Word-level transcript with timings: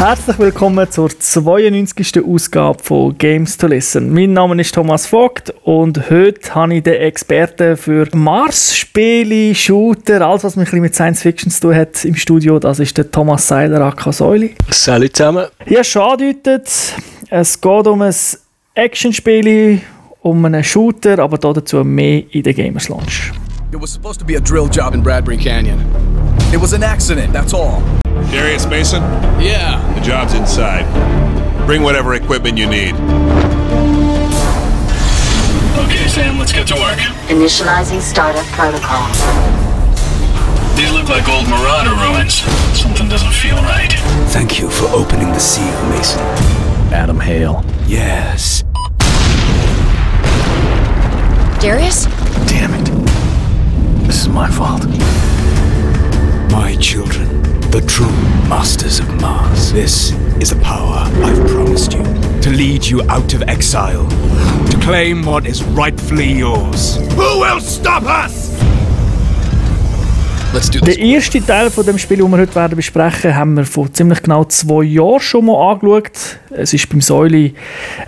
Herzlich 0.00 0.38
willkommen 0.38 0.90
zur 0.90 1.10
92. 1.10 2.24
Ausgabe 2.24 2.82
von 2.82 3.18
Games 3.18 3.58
to 3.58 3.66
Listen. 3.66 4.10
Mein 4.10 4.32
Name 4.32 4.58
ist 4.58 4.74
Thomas 4.74 5.06
Vogt 5.06 5.52
und 5.62 6.08
heute 6.08 6.54
habe 6.54 6.76
ich 6.76 6.84
den 6.84 6.94
Experten 6.94 7.76
für 7.76 8.08
Mars-Spiele, 8.14 9.54
Shooter, 9.54 10.22
alles 10.22 10.42
was 10.42 10.56
mit 10.56 10.94
Science 10.94 11.20
Fiction 11.20 11.50
zu 11.50 11.60
tun 11.60 11.74
hat 11.74 12.02
im 12.06 12.16
Studio. 12.16 12.58
Das 12.58 12.78
ist 12.78 12.96
der 12.96 13.10
Thomas 13.10 13.46
Seiler 13.46 13.82
Akasäuli. 13.82 14.54
Salut 14.70 15.14
zusammen. 15.14 15.48
Ja, 15.66 15.84
schon 15.84 16.12
angedeutet, 16.12 16.94
es 17.28 17.60
geht 17.60 17.86
um 17.86 18.00
ein 18.00 18.14
Actionspiel, 18.76 19.82
um 20.22 20.42
einen 20.46 20.64
Shooter, 20.64 21.18
aber 21.18 21.36
dazu 21.36 21.84
mehr 21.84 22.22
in 22.30 22.42
der 22.42 22.54
Gamers 22.54 22.88
Launch. 22.88 23.32
It 23.70 23.78
was 23.78 23.92
supposed 23.92 24.18
to 24.18 24.24
be 24.24 24.34
a 24.34 24.40
drill 24.40 24.66
job 24.66 24.94
in 24.94 25.02
Bradbury 25.02 25.36
Canyon. 25.36 25.78
It 26.52 26.60
was 26.60 26.72
an 26.72 26.82
accident, 26.82 27.32
that's 27.32 27.52
all. 27.54 27.82
Darius 28.30 28.66
Mason? 28.66 29.02
Yeah. 29.40 29.80
The 29.94 30.00
job's 30.00 30.34
inside. 30.34 30.84
Bring 31.66 31.82
whatever 31.82 32.14
equipment 32.14 32.58
you 32.58 32.68
need. 32.68 32.94
Okay, 35.78 36.08
Sam, 36.08 36.38
let's 36.38 36.52
get 36.52 36.66
to 36.68 36.74
work. 36.74 36.98
Initializing 37.28 38.00
startup 38.00 38.44
protocol. 38.46 39.06
These 40.76 40.92
look 40.92 41.08
like 41.08 41.28
old 41.28 41.48
Marauder 41.48 41.94
ruins. 41.94 42.34
Something 42.78 43.08
doesn't 43.08 43.32
feel 43.32 43.56
right. 43.56 43.92
Thank 44.30 44.58
you 44.58 44.70
for 44.70 44.86
opening 44.86 45.28
the 45.28 45.38
seal, 45.38 45.64
Mason. 45.90 46.20
Adam 46.92 47.20
Hale. 47.20 47.64
Yes. 47.86 48.64
Darius? 51.60 52.06
Damn 52.48 52.72
it. 52.74 52.86
This 54.06 54.22
is 54.22 54.28
my 54.28 54.50
fault. 54.50 54.82
My 56.50 56.76
children, 56.80 57.42
the 57.70 57.80
true 57.86 58.10
masters 58.48 58.98
of 58.98 59.08
Mars. 59.20 59.72
This 59.72 60.12
is 60.40 60.50
a 60.52 60.56
power 60.56 60.98
I've 61.22 61.48
promised 61.48 61.92
you. 61.92 62.02
To 62.42 62.50
lead 62.50 62.84
you 62.84 63.02
out 63.08 63.34
of 63.34 63.42
exile. 63.42 64.08
To 64.08 64.78
claim 64.82 65.24
what 65.24 65.46
is 65.46 65.62
rightfully 65.62 66.32
yours. 66.32 66.96
Who 67.14 67.40
will 67.40 67.60
stop 67.60 68.02
us? 68.02 68.59
Let's 70.52 70.68
do 70.68 70.80
this. 70.80 70.96
Der 70.96 70.98
erste 70.98 71.46
Teil 71.46 71.70
von 71.70 71.86
dem 71.86 71.96
Spiel, 71.96 72.18
das 72.18 72.28
wir 72.28 72.38
heute 72.38 72.54
werden 72.56 72.74
besprechen, 72.74 73.36
haben 73.36 73.56
wir 73.56 73.64
vor 73.64 73.92
ziemlich 73.92 74.20
genau 74.20 74.42
zwei 74.44 74.82
Jahren 74.82 75.20
schon 75.20 75.46
mal 75.46 75.72
angeschaut. 75.72 76.40
Es 76.50 76.72
war 76.72 76.80
beim 76.90 77.00
Säuli 77.00 77.54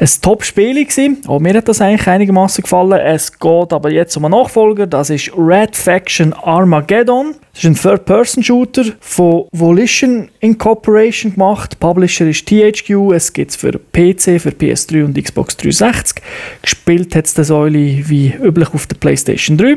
ein 0.01 0.09
Top-Spiel. 0.21 0.87
Auch 1.29 1.39
mir 1.39 1.55
hat 1.55 1.69
das 1.69 1.81
eigentlich 1.81 2.09
einigermaßen 2.09 2.63
gefallen. 2.63 2.99
Es 2.99 3.39
geht 3.39 3.73
aber 3.73 3.93
jetzt 3.93 4.17
um 4.17 4.25
einen 4.25 4.35
Nachfolger. 4.35 4.89
Das 4.89 5.11
ist 5.11 5.31
Red 5.39 5.77
Faction 5.77 6.33
Armageddon. 6.33 7.37
Das 7.53 7.65
ist 7.65 7.69
ein 7.69 7.75
Third-Person-Shooter 7.77 8.85
von 8.99 9.45
Volition 9.53 10.31
Incorporation 10.41 11.35
gemacht. 11.35 11.79
Publisher 11.79 12.27
ist 12.27 12.47
THQ. 12.47 13.13
Es 13.15 13.33
gibt 13.33 13.51
es 13.51 13.57
für 13.57 13.73
PC, 13.73 14.41
für 14.41 14.51
PS3 14.51 15.05
und 15.05 15.23
Xbox 15.23 15.59
360. 15.59 16.23
Gespielt 16.63 17.15
hat 17.15 17.27
es 17.27 17.35
der 17.35 17.45
Säuli 17.45 18.05
wie 18.09 18.33
üblich 18.43 18.73
auf 18.73 18.87
der 18.87 18.97
PlayStation 18.97 19.59
3. 19.59 19.77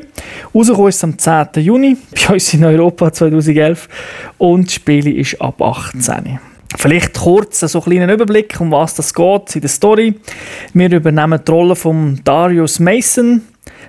Rausgekommen 0.56 0.90
ist 0.90 0.96
es 0.96 1.04
am 1.04 1.20
10. 1.20 1.64
Juni 1.64 1.98
bei 2.28 2.36
uns 2.36 2.55
in 2.56 2.66
Europa 2.66 3.12
2011 3.12 3.88
und 4.38 4.68
das 4.68 4.74
Spiel 4.74 5.08
ist 5.20 5.42
ab 5.42 5.62
18. 5.62 6.40
Vielleicht 6.78 7.14
kurz 7.14 7.60
so 7.60 7.80
einen 7.80 7.84
kleinen 7.86 8.10
Überblick, 8.10 8.60
um 8.60 8.72
was 8.72 8.96
das 8.96 9.14
geht 9.14 9.56
in 9.56 9.62
der 9.62 9.70
Story. 9.70 10.16
Wir 10.74 10.92
übernehmen 10.92 11.40
die 11.46 11.52
Rolle 11.52 11.76
von 11.76 12.20
Darius 12.24 12.80
Mason. 12.80 13.42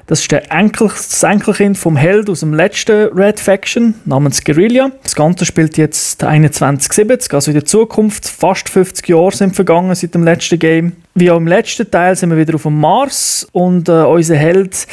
Das 0.07 0.21
ist 0.21 0.31
der 0.31 0.53
Enkel, 0.53 0.87
das 0.87 1.23
Enkelkind 1.25 1.77
vom 1.77 1.97
Held 1.97 2.31
aus 2.31 2.41
dem 2.41 2.55
letzten 2.55 3.09
Red 3.09 3.41
Faction 3.41 3.95
namens 4.05 4.45
Guerrilla. 4.45 4.93
Das 5.03 5.17
Ganze 5.17 5.45
spielt 5.45 5.77
jetzt 5.77 6.21
2170, 6.21 7.35
also 7.35 7.51
in 7.51 7.57
der 7.57 7.65
Zukunft. 7.65 8.29
Fast 8.29 8.69
50 8.69 9.09
Jahre 9.09 9.33
sind 9.33 9.57
vergangen 9.57 9.95
seit 9.97 10.15
dem 10.15 10.23
letzten 10.23 10.61
Game. 10.61 10.93
Wie 11.15 11.31
auch 11.31 11.39
im 11.39 11.49
letzten 11.49 11.91
Teil 11.91 12.15
sind 12.15 12.31
wir 12.31 12.39
wieder 12.39 12.55
auf 12.55 12.63
dem 12.63 12.79
Mars 12.79 13.49
und 13.51 13.89
äh, 13.89 14.03
unser 14.03 14.37
Held 14.37 14.87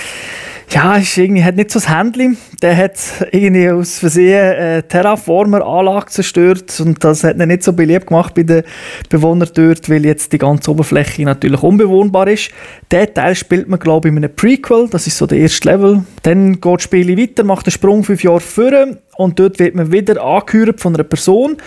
ja, 0.70 0.96
ist 0.96 1.18
irgendwie, 1.18 1.44
hat 1.44 1.56
nicht 1.56 1.72
so 1.72 1.80
das 1.80 1.90
Handy. 1.90 2.38
Der 2.62 2.76
hat 2.76 2.98
irgendwie 3.32 3.70
aus 3.70 4.00
Versehen 4.00 4.56
eine 4.56 4.88
Terraformer-Anlage 4.88 6.08
zerstört 6.08 6.80
und 6.80 7.04
das 7.04 7.24
hat 7.24 7.38
ihn 7.38 7.48
nicht 7.48 7.64
so 7.64 7.74
beliebt 7.74 8.08
gemacht 8.08 8.34
bei 8.34 8.44
den 8.44 8.64
Bewohnern 9.10 9.50
dort, 9.54 9.90
weil 9.90 10.06
jetzt 10.06 10.34
die 10.34 10.38
ganze 10.38 10.72
Oberfläche 10.72 11.24
natürlich 11.24 11.62
unbewohnbar 11.62 12.28
ist. 12.28 12.52
Der 12.92 13.14
Teil 13.14 13.36
spielt 13.36 13.68
man, 13.68 13.80
glaube 13.80 14.08
ich, 14.08 14.12
in 14.12 14.24
einem 14.24 14.36
Prequel, 14.36 14.88
das 14.90 15.08
ist 15.08 15.18
so 15.18 15.28
der 15.28 15.40
erste 15.40 15.70
Level. 15.70 16.04
Dann 16.24 16.60
geht 16.60 16.76
das 16.76 16.84
Spiel 16.84 17.18
weiter, 17.18 17.44
macht 17.44 17.66
einen 17.68 17.72
Sprung 17.72 18.04
fünf 18.04 18.24
Jahre 18.24 18.40
vor 18.40 18.72
und 19.18 19.40
dort 19.40 19.60
wird 19.60 19.76
man 19.76 19.92
wieder 19.92 20.22
angehört 20.24 20.80
von 20.80 20.96
einer 20.96 21.04
Person, 21.04 21.58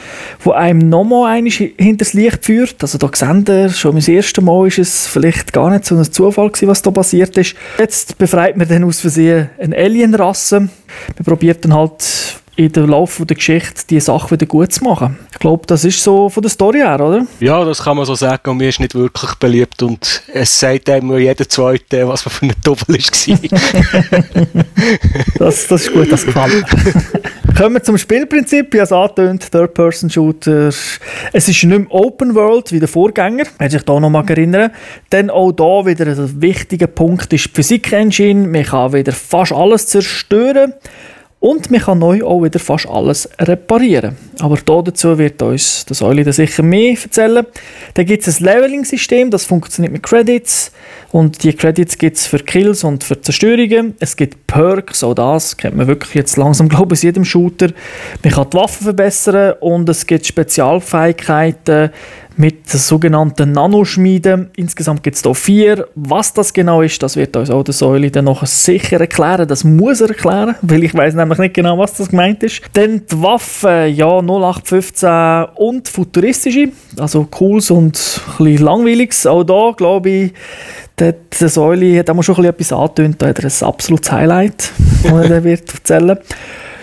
die 0.45 0.51
einem 0.51 0.89
nochmal 0.89 1.37
einmal 1.37 1.51
hinter 1.51 1.99
das 1.99 2.13
Licht 2.13 2.45
führt. 2.45 2.77
Also 2.81 2.99
da 2.99 3.09
sehen 3.13 3.47
wir, 3.47 3.69
schon 3.69 3.95
das 3.95 4.09
erste 4.09 4.41
Mal 4.41 4.67
ist 4.67 4.79
es 4.79 5.07
vielleicht 5.07 5.53
gar 5.53 5.71
nicht 5.71 5.85
so 5.85 5.97
ein 5.97 6.05
Zufall 6.05 6.49
gewesen, 6.49 6.69
was 6.69 6.83
da 6.83 6.91
passiert 6.91 7.37
ist. 7.37 7.55
Jetzt 7.79 8.19
befreit 8.19 8.57
man 8.57 8.69
dann 8.69 8.85
aus 8.85 9.01
Versehen 9.01 9.51
eine 9.59 9.77
Alien-Rasse. 9.77 10.61
Man 10.61 11.25
probiert 11.25 11.65
dann 11.65 11.75
halt 11.75 12.41
in 12.57 12.73
der 12.73 12.87
Laufe 12.87 13.27
der 13.27 13.37
Geschichte 13.37 13.83
die 13.91 14.01
Sache 14.01 14.31
wieder 14.31 14.47
gut 14.47 14.73
zu 14.73 14.83
machen. 14.83 15.19
Ich 15.31 15.39
glaube, 15.39 15.67
das 15.67 15.85
ist 15.85 16.03
so 16.03 16.31
von 16.31 16.43
der 16.43 16.51
Story 16.51 16.79
her, 16.79 16.99
oder? 16.99 17.27
Ja, 17.39 17.63
das 17.65 17.85
kann 17.85 17.99
man 17.99 18.07
so 18.07 18.15
sagen. 18.15 18.51
Und 18.51 18.57
mir 18.57 18.71
ist 18.71 18.81
nicht 18.81 18.95
wirklich 18.95 19.35
beliebt. 19.35 19.83
Und 19.83 20.23
es 20.33 20.59
sagt 20.59 20.89
einem 20.89 21.09
nur 21.09 21.19
jeder 21.19 21.47
Zweite, 21.47 22.09
was 22.09 22.25
man 22.25 22.33
für 22.33 22.47
ein 22.47 22.53
Doppel 22.65 22.97
war. 22.97 24.65
Das, 25.39 25.67
das 25.67 25.83
ist 25.83 25.93
gut, 25.93 26.11
das 26.11 26.25
gefällt 26.25 26.65
mir. 26.73 26.93
Kommen 27.57 27.75
wir 27.75 27.83
zum 27.83 27.99
Spielprinzip. 27.99 28.73
Wie 28.73 28.79
es 28.79 28.93
angetönt, 28.93 29.51
Third-Person-Shooter. 29.51 30.69
Es 30.69 30.99
ist 31.33 31.47
nicht 31.47 31.65
mehr 31.65 31.87
Open 31.91 32.35
World 32.35 32.73
wie 32.73 32.79
der 32.79 32.89
Vorgänger, 32.89 33.45
wenn 33.59 33.71
sich 33.71 33.83
da 33.83 34.01
noch 34.01 34.11
mal 34.11 34.29
erinnern. 34.29 34.71
Dann 35.11 35.29
auch 35.29 35.53
da 35.53 35.85
wieder 35.85 36.07
ein 36.07 36.41
wichtiger 36.41 36.87
Punkt 36.87 37.33
ist 37.33 37.47
die 37.47 37.51
Physik-Engine. 37.51 38.47
Man 38.49 38.65
kann 38.65 38.95
wieder 38.95 39.13
fast 39.13 39.53
alles 39.53 39.87
zerstören. 39.89 40.73
Und 41.39 41.71
man 41.71 41.81
kann 41.81 41.99
neu 41.99 42.25
auch 42.25 42.43
wieder 42.43 42.59
fast 42.59 42.89
alles 42.89 43.29
reparieren. 43.39 44.17
Aber 44.41 44.57
da 44.57 44.81
dazu 44.81 45.19
wird 45.19 45.41
uns 45.43 45.85
der 45.85 45.95
Säule 45.95 46.25
dann 46.25 46.33
sicher 46.33 46.63
mehr 46.63 46.97
erzählen. 47.01 47.47
Dann 47.93 48.07
gibt 48.07 48.27
es 48.27 48.41
ein 48.41 48.45
Leveling-System, 48.45 49.31
das 49.31 49.45
funktioniert 49.45 49.93
mit 49.93 50.03
Credits. 50.03 50.73
Und 51.13 51.43
die 51.43 51.53
Credits 51.53 51.99
gibt 51.99 52.17
es 52.17 52.27
für 52.27 52.39
Kills 52.39 52.85
und 52.85 53.05
für 53.05 53.21
Zerstörungen. 53.21 53.95
Es 54.01 54.17
gibt 54.17 54.47
Perks, 54.47 55.05
auch 55.05 55.15
das 55.15 55.57
kennt 55.57 55.77
man 55.77 55.87
wirklich 55.87 56.15
jetzt 56.15 56.37
langsam, 56.37 56.69
glaube 56.71 56.95
ich, 56.95 57.01
aus 57.01 57.03
jedem 57.03 57.25
Shooter. 57.25 57.69
Man 58.25 58.33
kann 58.33 58.51
die 58.51 58.57
Waffen 58.57 58.85
verbessern 58.85 59.55
und 59.61 59.89
es 59.91 60.07
gibt 60.07 60.27
Spezialfähigkeiten 60.27 61.91
mit 62.37 62.73
der 62.73 62.81
sogenannten 62.81 63.53
Nanoschmiede. 63.53 64.51
Insgesamt 64.57 65.03
gibt 65.03 65.17
es 65.17 65.23
hier 65.23 65.35
vier. 65.35 65.89
Was 65.95 66.35
das 66.35 66.53
genau 66.53 66.83
ist, 66.83 67.03
das 67.03 67.17
wird 67.17 67.37
uns 67.37 67.51
auch 67.51 67.63
der 67.63 67.75
Säule 67.75 68.11
dann 68.11 68.27
noch 68.27 68.45
sicher 68.47 69.01
erklären. 69.01 69.49
Das 69.49 69.65
muss 69.65 70.01
er 70.01 70.09
erklären, 70.09 70.55
weil 70.63 70.85
ich 70.85 70.95
weiß 70.95 71.15
nämlich 71.15 71.39
nicht 71.39 71.55
genau, 71.55 71.79
was 71.79 71.95
das 71.95 72.11
gemeint 72.11 72.43
ist. 72.43 72.63
Dann 72.75 73.03
die 73.11 73.23
Waffen, 73.23 73.95
ja, 73.95 74.19
0815 74.21 75.47
und 75.55 75.89
futuristische, 75.89 76.69
also 76.99 77.25
cooles 77.25 77.71
und 77.71 78.21
ein 78.39 78.57
langweiliges. 78.59 79.27
Auch 79.27 79.45
da, 79.45 79.73
glaube 79.77 80.11
ich, 80.11 80.33
der, 80.99 81.15
der 81.41 81.49
Säule 81.49 81.99
hat 81.99 82.11
auch 82.11 82.23
schon 82.23 82.45
etwas 82.45 82.73
angetönt. 82.73 83.21
Da 83.21 83.29
hat 83.29 83.39
er 83.39 83.45
ein 83.45 83.67
absolutes 83.67 84.13
Highlight, 84.13 84.73
das 85.03 85.31
er 85.31 85.45
wird 85.45 85.73
erzählen 85.73 86.19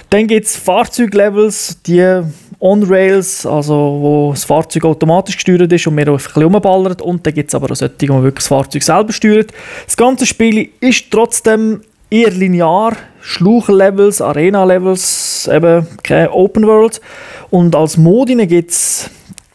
Dann 0.10 0.28
gibt 0.28 0.48
es 0.48 0.56
Fahrzeuglevels, 0.56 1.80
die 1.86 2.24
On-Rails, 2.64 3.46
also 3.46 3.74
wo 3.74 4.32
das 4.32 4.46
Fahrzeug 4.46 4.86
automatisch 4.86 5.36
gesteuert 5.36 5.72
ist 5.74 5.86
und 5.86 5.98
wir 5.98 6.08
ein 6.08 6.16
bisschen 6.16 6.44
rumballern. 6.44 7.02
Und 7.02 7.28
dann 7.28 7.34
gibt 7.34 7.50
es 7.50 7.56
aber 7.56 7.70
auch 7.70 7.76
solche, 7.76 8.08
wo 8.08 8.14
man 8.14 8.24
wirklich 8.24 8.44
das 8.44 8.48
Fahrzeug 8.48 8.84
selber 8.84 9.12
steuert. 9.12 9.52
Das 9.86 9.98
ganze 9.98 10.26
Spiel 10.26 10.70
ist 10.80 11.12
trotzdem 11.12 11.82
eher 12.10 12.32
linear. 12.32 12.94
Schluchlevels, 13.20 14.22
Arena-Levels, 14.22 15.50
eben 15.52 15.88
keine 16.04 16.32
Open 16.32 16.66
World. 16.66 17.02
Und 17.50 17.76
als 17.76 17.98
Modine 17.98 18.48
gibt 18.48 18.72
es 18.72 19.10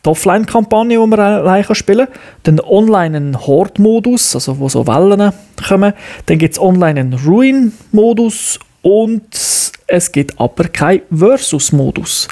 die 0.05 0.11
Offline-Kampagne, 0.11 1.01
die 1.01 1.07
man 1.07 1.19
allein 1.19 1.65
spielen 1.75 2.09
kann. 2.09 2.19
Dann 2.43 2.61
online 2.61 3.17
einen 3.17 3.47
Horde-Modus, 3.47 4.35
also 4.35 4.59
wo 4.59 4.69
so 4.69 4.87
Wellen 4.87 5.33
kommen. 5.67 5.95
Dann 6.27 6.39
gibt 6.39 6.55
es 6.55 6.61
online 6.61 7.01
einen 7.01 7.15
Ruin-Modus 7.15 8.59
und 8.83 9.29
es 9.91 10.13
gibt 10.13 10.39
aber 10.39 10.65
keinen 10.65 11.01
Versus-Modus. 11.11 12.29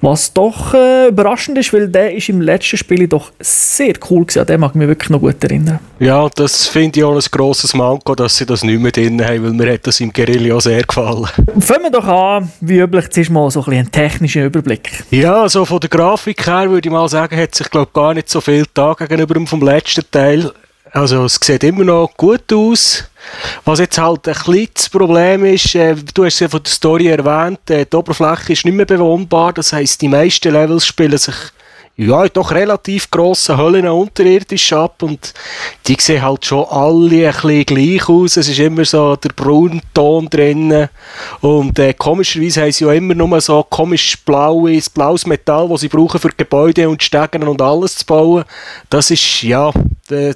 Was 0.00 0.32
doch 0.32 0.72
äh, 0.72 1.08
überraschend 1.08 1.58
ist, 1.58 1.70
weil 1.74 1.88
der 1.88 2.14
ist 2.14 2.30
im 2.30 2.40
letzten 2.40 2.78
Spiel 2.78 3.06
doch 3.06 3.30
sehr 3.40 3.92
cool 4.08 4.24
gewesen. 4.24 4.40
An 4.40 4.46
den 4.46 4.60
mag 4.60 4.70
ich 4.70 4.76
mich 4.76 4.88
wirklich 4.88 5.10
noch 5.10 5.20
gut 5.20 5.44
erinnern. 5.44 5.80
Ja, 5.98 6.26
das 6.34 6.66
finde 6.66 7.00
ich 7.00 7.04
auch 7.04 7.14
ein 7.14 7.20
grosses 7.30 7.74
Manko, 7.74 8.14
dass 8.14 8.38
sie 8.38 8.46
das 8.46 8.64
nicht 8.64 8.80
mehr 8.80 8.90
drin 8.90 9.22
haben, 9.22 9.44
weil 9.44 9.52
mir 9.52 9.74
hat 9.74 9.86
das 9.86 10.00
im 10.00 10.14
Guerilla 10.14 10.58
sehr 10.60 10.82
gefallen. 10.82 11.26
Fangen 11.60 11.82
wir 11.82 11.90
doch 11.90 12.06
an, 12.06 12.50
wie 12.62 12.78
üblich, 12.78 13.10
zuerst 13.10 13.30
mal 13.30 13.50
so 13.50 13.60
ein 13.60 13.64
bisschen 13.64 13.80
einen 13.80 13.92
technischen 13.92 14.44
Überblick. 14.44 15.04
Ja, 15.10 15.42
also 15.42 15.66
von 15.66 15.80
der 15.80 15.90
Grafik 15.90 16.46
her 16.46 16.70
würde 16.70 16.88
ich 16.88 16.92
mal 16.92 17.08
sagen, 17.10 17.36
hat 17.36 17.54
sich 17.54 17.70
glaube 17.70 17.90
gar 17.92 18.14
nicht 18.14 18.30
so 18.30 18.40
viel 18.40 18.64
da 18.72 18.94
gegenüber 18.94 19.34
dem 19.34 19.46
vom 19.46 19.60
letzten 19.60 20.04
Teil. 20.10 20.50
Also 20.90 21.24
es 21.24 21.38
sieht 21.42 21.64
immer 21.64 21.84
noch 21.84 22.16
gut 22.16 22.50
aus. 22.50 23.04
Was 23.64 23.78
jetzt 23.78 23.98
halt 23.98 24.28
ein 24.28 24.34
kleines 24.34 24.88
Problem 24.88 25.44
ist, 25.44 25.74
äh, 25.74 25.94
du 26.14 26.24
hast 26.24 26.40
ja 26.40 26.48
von 26.48 26.62
der 26.62 26.72
Story 26.72 27.08
erwähnt, 27.08 27.70
äh, 27.70 27.86
die 27.86 27.96
Oberfläche 27.96 28.52
ist 28.52 28.64
nicht 28.64 28.74
mehr 28.74 28.86
bewohnbar, 28.86 29.52
das 29.52 29.72
heisst, 29.72 30.02
die 30.02 30.08
meisten 30.08 30.52
Levels 30.52 30.86
spielen 30.86 31.18
sich 31.18 31.34
ja, 31.96 32.28
doch 32.28 32.50
relativ 32.50 33.10
grossen 33.10 33.56
Höhlen 33.56 33.86
unterirdisch 33.86 34.72
ab 34.72 35.02
und 35.02 35.32
die 35.86 35.96
sehen 36.00 36.22
halt 36.22 36.44
schon 36.44 36.64
alle 36.64 37.28
ein 37.28 37.32
bisschen 37.32 37.64
gleich 37.64 38.08
aus. 38.08 38.36
Es 38.36 38.48
ist 38.48 38.58
immer 38.58 38.84
so 38.84 39.14
der 39.14 39.28
Braunton 39.28 40.28
drin 40.28 40.88
und 41.40 41.78
äh, 41.78 41.94
komischerweise 41.94 42.62
haben 42.62 42.72
sie 42.72 42.84
ja 42.84 42.92
immer 42.92 43.14
nur 43.14 43.40
so 43.40 43.62
komisch 43.62 44.18
blaues, 44.24 44.90
blaues 44.90 45.26
Metall, 45.26 45.68
das 45.68 45.82
sie 45.82 45.88
brauchen 45.88 46.18
für 46.18 46.30
Gebäude 46.36 46.88
und 46.88 47.02
Stegen 47.02 47.44
und 47.44 47.62
alles 47.62 47.96
zu 47.96 48.06
bauen. 48.06 48.44
Das 48.90 49.12
ist, 49.12 49.42
ja, 49.42 49.70
äh, 50.10 50.34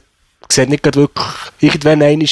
sieht 0.49 0.69
nicht 0.69 0.85
wirklich, 0.85 1.27
irgendwann 1.59 2.03
einmal 2.03 2.29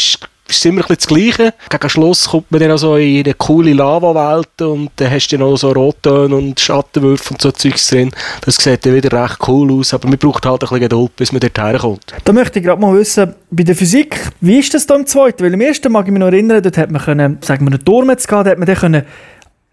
ist 0.49 0.67
immer 0.67 0.83
ein 0.83 0.97
das 0.97 1.07
Gleiche. 1.07 1.55
Gegen 1.69 1.89
Schluss 1.89 2.29
kommt 2.29 2.51
man 2.51 2.61
dann 2.61 2.71
also 2.71 2.97
in 2.97 3.25
eine 3.25 3.35
coole 3.35 3.73
Lava-Welt 3.73 4.63
und 4.63 4.91
dann 4.97 5.11
hast 5.11 5.29
du 5.29 5.39
noch 5.39 5.57
so 5.57 5.73
Rottöne 5.73 6.35
und 6.35 6.59
Schattenwürfe 6.59 7.35
und 7.35 7.43
so 7.43 7.51
Zeugs 7.51 7.89
drin. 7.89 8.11
Das 8.43 8.57
sieht 8.57 8.85
dann 8.87 8.95
wieder 8.95 9.23
recht 9.23 9.39
cool 9.49 9.73
aus, 9.73 9.95
aber 9.95 10.09
man 10.09 10.19
braucht 10.19 10.47
halt 10.47 10.63
ein 10.63 10.69
bisschen 10.69 10.81
Geduld, 10.81 11.17
bis 11.17 11.33
man 11.33 11.41
dort 11.41 11.59
herkommt. 11.59 12.15
Da 12.25 12.33
möchte 12.33 12.59
ich 12.59 12.65
gerade 12.65 12.81
mal 12.81 12.97
wissen, 12.97 13.35
bei 13.51 13.63
der 13.63 13.77
Physik, 13.77 14.21
wie 14.41 14.59
ist 14.59 14.73
das 14.75 14.87
da 14.87 14.95
im 14.95 15.07
zweiten? 15.07 15.45
Weil 15.45 15.55
im 15.55 15.61
ersten 15.61 15.91
mag 15.93 16.07
ich 16.07 16.13
mich 16.13 16.21
noch 16.21 16.29
erinnern, 16.29 16.63
dort 16.63 16.79
hat 16.79 16.91
man 16.91 17.03
können, 17.03 17.39
sagen 17.43 17.65
wir, 17.65 17.73
einen 17.73 17.85
Turm 17.85 18.11
jetzt 18.11 18.29
gehabt, 18.29 18.47
da 18.47 18.51
hat 18.51 18.59
man 18.59 18.67
dann 18.67 18.77
können 18.77 19.03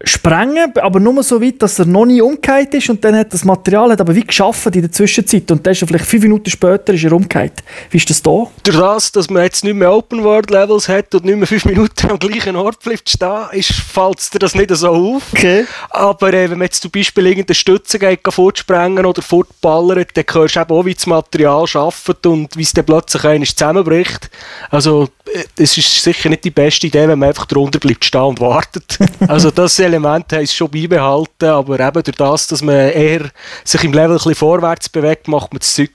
sprengen, 0.08 0.72
aber 0.78 1.00
nur 1.00 1.22
so 1.22 1.40
weit, 1.40 1.62
dass 1.62 1.78
er 1.78 1.86
noch 1.86 2.06
nie 2.06 2.20
umgekehrt 2.20 2.74
ist 2.74 2.90
und 2.90 3.04
dann 3.04 3.16
hat 3.16 3.32
das 3.32 3.44
Material 3.44 3.90
hat 3.90 4.00
aber 4.00 4.14
wie 4.14 4.24
geschaffen 4.24 4.72
in 4.72 4.82
der 4.82 4.92
Zwischenzeit 4.92 5.50
und 5.50 5.66
dann 5.66 5.72
ist 5.72 5.82
er 5.82 5.88
vielleicht 5.88 6.06
fünf 6.06 6.22
Minuten 6.22 6.50
später 6.50 6.94
ist 6.94 7.04
er 7.04 7.12
umgekehrt. 7.12 7.62
Wie 7.90 7.96
ist 7.96 8.08
das 8.10 8.22
da? 8.22 8.46
Durch 8.62 8.76
das, 8.76 9.12
dass 9.12 9.30
man 9.30 9.42
jetzt 9.42 9.64
nicht 9.64 9.74
mehr 9.74 9.92
Open 9.92 10.24
World 10.24 10.50
Levels 10.50 10.88
hat 10.88 11.14
und 11.14 11.24
nicht 11.24 11.36
mehr 11.36 11.46
fünf 11.46 11.64
Minuten 11.64 12.10
am 12.10 12.18
gleichen 12.18 12.56
Ort 12.56 12.80
bleibt 12.80 13.08
stehen, 13.08 13.44
ist, 13.52 13.72
fällt 13.72 14.34
dir 14.34 14.38
das 14.38 14.54
nicht 14.54 14.70
so 14.74 14.88
auf. 14.88 15.22
Okay. 15.32 15.66
Aber 15.90 16.32
äh, 16.32 16.50
wenn 16.50 16.58
man 16.58 16.66
jetzt 16.66 16.82
zum 16.82 16.90
Beispiel 16.90 17.26
irgendeine 17.26 17.54
Stütze 17.54 17.98
geht, 17.98 18.20
fortsprengen 18.28 19.06
oder 19.06 19.22
fortballert, 19.22 20.10
dann 20.14 20.24
hörst 20.32 20.56
du 20.56 20.60
eben 20.60 20.70
auch, 20.70 20.84
wie 20.84 20.94
das 20.94 21.06
Material 21.06 21.64
arbeitet 21.74 22.26
und 22.26 22.56
wie 22.56 22.62
es 22.62 22.72
dann 22.72 22.84
plötzlich 22.84 23.24
einmal 23.24 23.46
zusammenbricht. 23.46 24.30
Also, 24.70 25.08
äh, 25.32 25.44
es 25.56 25.76
ist 25.76 26.02
sicher 26.02 26.28
nicht 26.28 26.44
die 26.44 26.50
beste 26.50 26.86
Idee, 26.86 27.08
wenn 27.08 27.18
man 27.18 27.28
einfach 27.30 27.46
drunter 27.46 27.78
bleibt 27.78 28.04
stehen 28.04 28.22
und 28.22 28.40
wartet. 28.40 28.98
Also 29.26 29.50
das 29.50 29.76
Element 29.94 30.32
haben 30.32 30.46
sie 30.46 30.54
schon 30.54 30.70
beibehalten, 30.70 31.48
aber 31.48 31.80
eben 31.80 32.02
durch 32.02 32.16
das, 32.16 32.46
dass 32.48 32.62
man 32.62 32.74
eher 32.74 33.30
sich 33.64 33.84
im 33.84 33.92
Level 33.92 34.12
ein 34.12 34.16
bisschen 34.16 34.34
vorwärts 34.34 34.88
bewegt, 34.88 35.28
macht 35.28 35.52
man 35.52 35.60
das 35.60 35.74
Zeug 35.74 35.90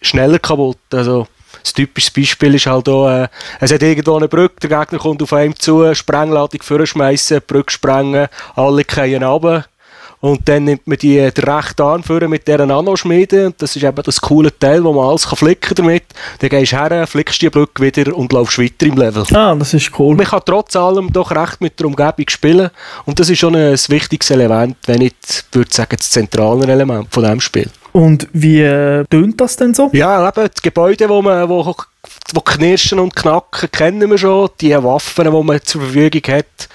schneller 0.00 0.38
kaputt. 0.38 0.78
Also 0.92 1.26
das 1.62 1.72
typische 1.72 2.12
Beispiel 2.12 2.54
ist 2.54 2.66
halt 2.66 2.88
auch, 2.88 3.08
äh, 3.08 3.28
es 3.60 3.72
hat 3.72 3.82
irgendwo 3.82 4.16
eine 4.16 4.28
Brücke, 4.28 4.68
der 4.68 4.78
Gegner 4.78 4.98
kommt 4.98 5.22
auf 5.22 5.32
einem 5.32 5.58
zu, 5.58 5.94
Sprengladung 5.94 6.62
vorschmeißen, 6.62 7.40
Brücke 7.46 7.72
sprengen, 7.72 8.28
alle 8.54 8.84
fallen 8.86 9.22
runter 9.22 9.64
und 10.24 10.48
dann 10.48 10.64
nimmt 10.64 10.86
man 10.86 10.96
die, 10.96 11.16
den 11.16 11.44
rechten 11.44 11.82
Arm 11.82 12.02
führen 12.02 12.30
mit 12.30 12.48
dieser 12.48 12.64
Nanoschmiede. 12.64 13.48
Und 13.48 13.60
das 13.60 13.76
ist 13.76 13.82
eben 13.82 14.02
das 14.02 14.18
coole 14.22 14.58
Teil, 14.58 14.82
wo 14.82 14.90
man 14.94 15.10
alles 15.10 15.28
kann 15.28 15.36
flicken 15.36 15.74
damit. 15.74 16.04
Dann 16.38 16.48
gehst 16.48 16.72
du 16.72 16.78
her, 16.78 17.06
flickst 17.06 17.42
die 17.42 17.50
Brücke 17.50 17.82
wieder 17.82 18.16
und 18.16 18.32
laufst 18.32 18.58
weiter 18.58 18.86
im 18.86 18.96
Level. 18.96 19.22
Ah, 19.34 19.54
das 19.54 19.74
ist 19.74 19.90
cool. 19.98 20.16
Man 20.16 20.24
kann 20.24 20.40
trotz 20.46 20.76
allem 20.76 21.12
doch 21.12 21.30
recht 21.30 21.60
mit 21.60 21.78
der 21.78 21.88
Umgebung 21.88 22.24
spielen. 22.30 22.70
Und 23.04 23.20
das 23.20 23.28
ist 23.28 23.38
schon 23.38 23.54
ein 23.54 23.74
wichtiges 23.74 24.30
Element, 24.30 24.78
wenn 24.86 25.02
ich 25.02 25.12
würde 25.52 25.70
sagen, 25.70 25.96
das 25.98 26.10
zentrale 26.10 26.72
Element 26.72 27.06
von 27.10 27.22
diesem 27.22 27.42
Spiel. 27.42 27.70
Und 27.92 28.26
wie 28.32 28.62
äh, 28.62 29.04
tönt 29.04 29.38
das 29.38 29.56
denn 29.56 29.74
so? 29.74 29.90
Ja, 29.92 30.26
eben 30.26 30.48
die 30.56 30.62
Gebäude, 30.62 31.06
wo 31.06 31.20
man 31.20 31.46
wo, 31.50 31.76
wo 32.32 32.40
knirschen 32.40 32.98
und 32.98 33.14
knacken, 33.14 33.70
kennen 33.70 34.10
wir 34.10 34.18
schon. 34.18 34.50
Die 34.60 34.74
Waffen, 34.74 35.24
die 35.24 35.42
man 35.42 35.62
zur 35.62 35.82
Verfügung 35.82 36.34
hat, 36.34 36.68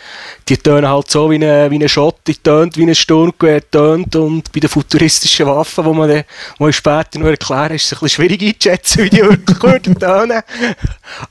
die 0.48 0.58
tönen 0.58 0.90
halt 0.90 1.12
so 1.12 1.30
wie 1.30 1.36
eine, 1.36 1.70
wie 1.70 1.76
eine 1.76 1.90
Schott, 1.90 2.16
die 2.26 2.36
tönt 2.36 2.76
wie 2.78 2.84
ein 2.84 2.96
Sturmgewehr 2.96 3.70
tönt 3.70 4.16
und 4.16 4.52
bei 4.52 4.60
den 4.60 4.70
futuristischen 4.70 5.46
Waffen, 5.46 5.84
die 5.84 5.92
man, 5.92 6.10
dann, 6.10 6.24
wo 6.58 6.68
ich 6.68 6.76
später 6.76 7.20
noch 7.20 7.28
erkläre, 7.28 7.76
ist 7.76 7.86
es 7.86 7.94
ein 7.94 8.00
bisschen 8.00 8.28
schwierig 8.28 8.42
einzuschätzen, 8.42 9.04
wie 9.04 9.10
die 9.10 9.22
wirklich 9.22 9.62
würden 9.62 10.00
tönen. 10.00 10.42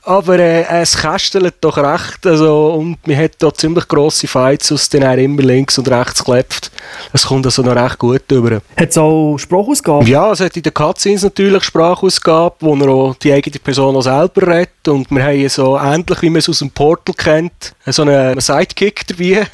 Aber 0.03 0.39
äh, 0.39 0.63
es 0.81 0.97
kästelt 0.97 1.55
doch 1.61 1.77
recht, 1.77 2.25
also, 2.25 2.73
und 2.73 3.05
man 3.05 3.17
hat 3.17 3.33
da 3.39 3.53
ziemlich 3.53 3.87
grosse 3.87 4.27
Fights, 4.27 4.71
aus 4.71 4.87
denen 4.89 5.03
er 5.03 5.17
immer 5.17 5.41
links 5.41 5.77
und 5.77 5.89
rechts 5.89 6.23
klebt. 6.23 6.71
Es 7.11 7.25
kommt 7.25 7.45
also 7.45 7.61
noch 7.61 7.75
recht 7.75 7.97
gut 7.97 8.31
über. 8.31 8.61
Hat 8.77 8.89
es 8.89 8.97
auch 8.97 9.37
Sprachausgaben? 9.37 10.07
Ja, 10.07 10.31
es 10.31 10.39
hat 10.39 10.55
in 10.55 10.63
den 10.63 10.73
Cutscenes 10.73 11.23
natürlich 11.23 11.63
Sprachausgaben, 11.63 12.57
wo 12.61 12.75
er 12.75 12.89
auch 12.89 13.15
die 13.15 13.33
eigene 13.33 13.59
Person 13.59 13.88
auch 13.95 14.01
selber 14.01 14.47
redet 14.47 14.87
und 14.87 15.09
wir 15.11 15.23
haben 15.23 15.49
so 15.49 15.77
ähnlich, 15.77 16.21
wie 16.21 16.29
man 16.29 16.39
es 16.39 16.49
aus 16.49 16.59
dem 16.59 16.71
Portal 16.71 17.15
kennt, 17.15 17.73
so 17.85 18.03
einen 18.03 18.39
Sidekick 18.39 19.07
dabei. 19.07 19.47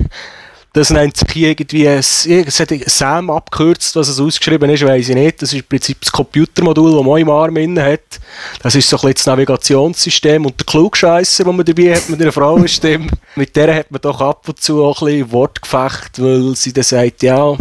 Das 0.76 0.90
nennt 0.90 1.16
sich 1.16 1.32
hier 1.32 1.50
irgendwie, 1.52 1.86
es 1.86 2.60
hat 2.60 2.70
Sam 2.88 3.30
abgekürzt, 3.30 3.96
was 3.96 4.10
es 4.10 4.20
ausgeschrieben 4.20 4.70
ist, 4.70 4.84
weiß 4.84 5.08
ich 5.08 5.16
nicht. 5.16 5.42
Das 5.42 5.54
ist 5.54 5.60
im 5.60 5.66
Prinzip 5.66 6.02
das 6.02 6.12
Computermodul, 6.12 6.98
das 6.98 7.06
man 7.06 7.22
im 7.22 7.30
Arm 7.30 7.56
inne 7.56 7.82
hat. 7.82 8.20
Das 8.62 8.76
ist 8.76 8.90
so 8.90 8.98
ein 8.98 9.04
bisschen 9.04 9.14
das 9.16 9.26
Navigationssystem 9.28 10.46
und 10.46 10.60
der 10.60 10.66
Klugscheisser, 10.66 11.46
den 11.46 11.56
man 11.56 11.66
dabei 11.66 11.96
hat 11.96 12.10
mit 12.10 12.22
einer 12.22 12.34
Frauenstimme. 12.34 13.08
mit 13.38 13.56
der 13.56 13.74
hat 13.74 13.90
man 13.90 14.02
doch 14.02 14.20
ab 14.20 14.50
und 14.50 14.62
zu 14.62 14.84
auch 14.84 15.02
ein 15.02 15.06
bisschen 15.06 15.32
Wortgefecht, 15.32 16.22
weil 16.22 16.56
sie 16.58 16.74
dann 16.74 16.84
sagt, 16.84 17.24
ja, 17.24 17.56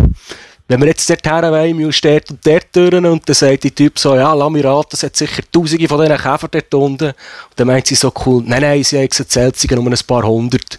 wenn 0.66 0.80
wir 0.80 0.88
jetzt 0.88 1.08
dort 1.10 1.26
her 1.26 1.52
wollen, 1.52 1.78
wir 1.78 1.92
steht 1.92 2.30
und 2.30 2.46
dort 2.46 2.66
durch 2.72 2.94
und 2.94 3.28
dann 3.28 3.34
sagt 3.34 3.64
der 3.64 3.74
Typ 3.74 3.98
so, 3.98 4.14
ja, 4.14 4.32
lass 4.32 4.50
mich 4.50 4.64
raten, 4.64 4.90
es 4.92 5.02
hat 5.02 5.14
sicher 5.14 5.42
tausende 5.52 5.86
von 5.86 6.00
diesen 6.00 6.16
Käfer 6.16 6.48
dort 6.48 6.74
unten. 6.74 7.08
Und 7.08 7.14
dann 7.56 7.66
meint 7.66 7.86
sie 7.86 7.94
so 7.94 8.12
cool, 8.24 8.42
nein, 8.46 8.62
nein, 8.62 8.82
sie 8.82 8.96
haben 8.96 9.08
erzählt, 9.16 9.56
sie 9.56 9.76
um 9.76 9.86
ein 9.86 9.98
paar 10.06 10.22
hundert. 10.22 10.78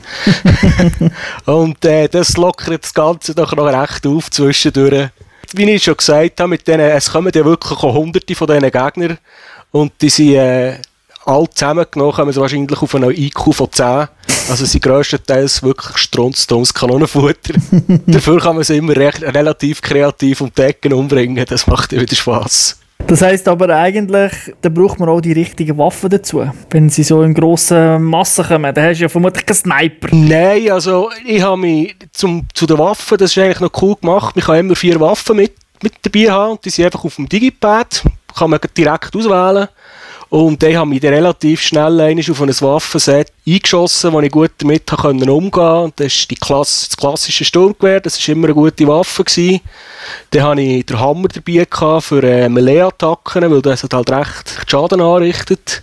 und 1.45 1.85
äh, 1.85 2.07
das 2.07 2.35
lockert 2.35 2.83
das 2.83 2.93
Ganze 2.93 3.35
doch 3.35 3.55
noch 3.55 3.67
recht 3.67 4.07
auf 4.07 4.31
zwischendurch. 4.31 5.09
Wie 5.53 5.69
ich 5.69 5.83
schon 5.83 5.97
gesagt 5.97 6.39
habe, 6.39 6.49
mit 6.49 6.67
denen, 6.67 6.89
es 6.89 7.11
kommen 7.11 7.31
ja 7.33 7.45
wirklich 7.45 7.79
hunderte 7.79 8.33
von 8.33 8.47
diesen 8.47 8.71
Gegnern 8.71 9.19
und 9.71 9.93
die 10.01 10.09
sind... 10.09 10.33
Äh, 10.33 10.77
alle 11.25 11.49
zusammengenommen 11.49 12.13
kommen 12.13 12.31
sie 12.31 12.39
wahrscheinlich 12.39 12.81
auf 12.81 12.95
einen 12.95 13.09
IQ 13.09 13.53
von 13.53 13.71
10. 13.71 14.07
Also 14.49 14.65
sie 14.65 14.79
grösstenteils 14.79 15.63
wirklich 15.63 15.97
strunzdummes 15.97 16.73
Kanonenfutter. 16.73 17.55
Dafür 18.07 18.39
kann 18.39 18.55
man 18.55 18.63
sie 18.63 18.77
immer 18.77 18.95
recht, 18.95 19.23
relativ 19.23 19.81
kreativ 19.81 20.41
um 20.41 20.51
die 20.55 20.61
Ecken 20.61 20.93
umbringen. 20.93 21.45
Das 21.47 21.67
macht 21.67 21.93
ja 21.93 22.01
wieder 22.01 22.15
Spass. 22.15 22.79
Das 23.07 23.21
heisst 23.21 23.47
aber 23.47 23.69
eigentlich, 23.69 24.31
da 24.61 24.69
braucht 24.69 24.99
man 24.99 25.09
auch 25.09 25.21
die 25.21 25.33
richtigen 25.33 25.77
Waffen 25.77 26.09
dazu. 26.09 26.49
Wenn 26.71 26.89
sie 26.89 27.03
so 27.03 27.21
in 27.21 27.33
grossen 27.33 28.03
Massen 28.03 28.45
kommen, 28.45 28.73
dann 28.73 28.85
hast 28.85 28.97
du 28.97 29.03
ja 29.03 29.09
vermutlich 29.09 29.45
keinen 29.45 29.57
Sniper. 29.57 30.07
Nein, 30.11 30.71
also 30.71 31.11
ich 31.25 31.41
habe 31.41 31.57
mich 31.57 31.95
zum, 32.13 32.47
zu 32.53 32.65
den 32.65 32.79
Waffen, 32.79 33.17
das 33.17 33.31
ist 33.31 33.37
eigentlich 33.37 33.59
noch 33.59 33.81
cool 33.81 33.95
gemacht, 34.01 34.35
ich 34.35 34.45
kann 34.45 34.57
immer 34.57 34.75
vier 34.75 34.99
Waffen 34.99 35.35
mit, 35.35 35.53
mit 35.83 35.93
dabei 36.01 36.31
haben. 36.31 36.59
Die 36.65 36.69
sind 36.69 36.85
einfach 36.85 37.03
auf 37.03 37.17
dem 37.17 37.29
Digipad, 37.29 38.01
kann 38.35 38.49
man 38.49 38.59
direkt 38.75 39.15
auswählen. 39.15 39.67
Und 40.35 40.61
dann 40.61 40.75
habe 40.75 40.93
ich 40.93 40.99
dann 40.99 41.13
relativ 41.13 41.61
schnell 41.61 42.01
auf 42.01 42.41
ein 42.41 42.49
Waffenset 42.49 43.31
eingeschossen, 43.47 44.11
wo 44.11 44.19
ich 44.19 44.29
gut 44.29 44.51
damit 44.57 44.91
umgehen 44.91 45.49
konnte. 45.49 46.03
Das 46.03 46.13
ist 46.13 46.29
die 46.29 46.35
Klasse, 46.35 46.89
das 46.89 46.97
klassische 46.97 47.45
Sturmgewehr, 47.45 48.01
das 48.01 48.19
war 48.19 48.35
immer 48.35 48.47
eine 48.47 48.53
gute 48.53 48.85
Waffe. 48.85 49.23
Gewesen. 49.23 49.61
Dann 50.31 50.43
hatte 50.43 50.61
ich 50.61 50.85
den 50.87 50.99
Hammer 50.99 51.29
dabei 51.29 52.01
für 52.01 52.21
äh, 52.21 52.49
Melee-Attacken, 52.49 53.49
weil 53.49 53.61
das 53.61 53.83
halt 53.83 54.11
recht 54.11 54.69
Schaden 54.69 54.99
anrichtet. 54.99 55.81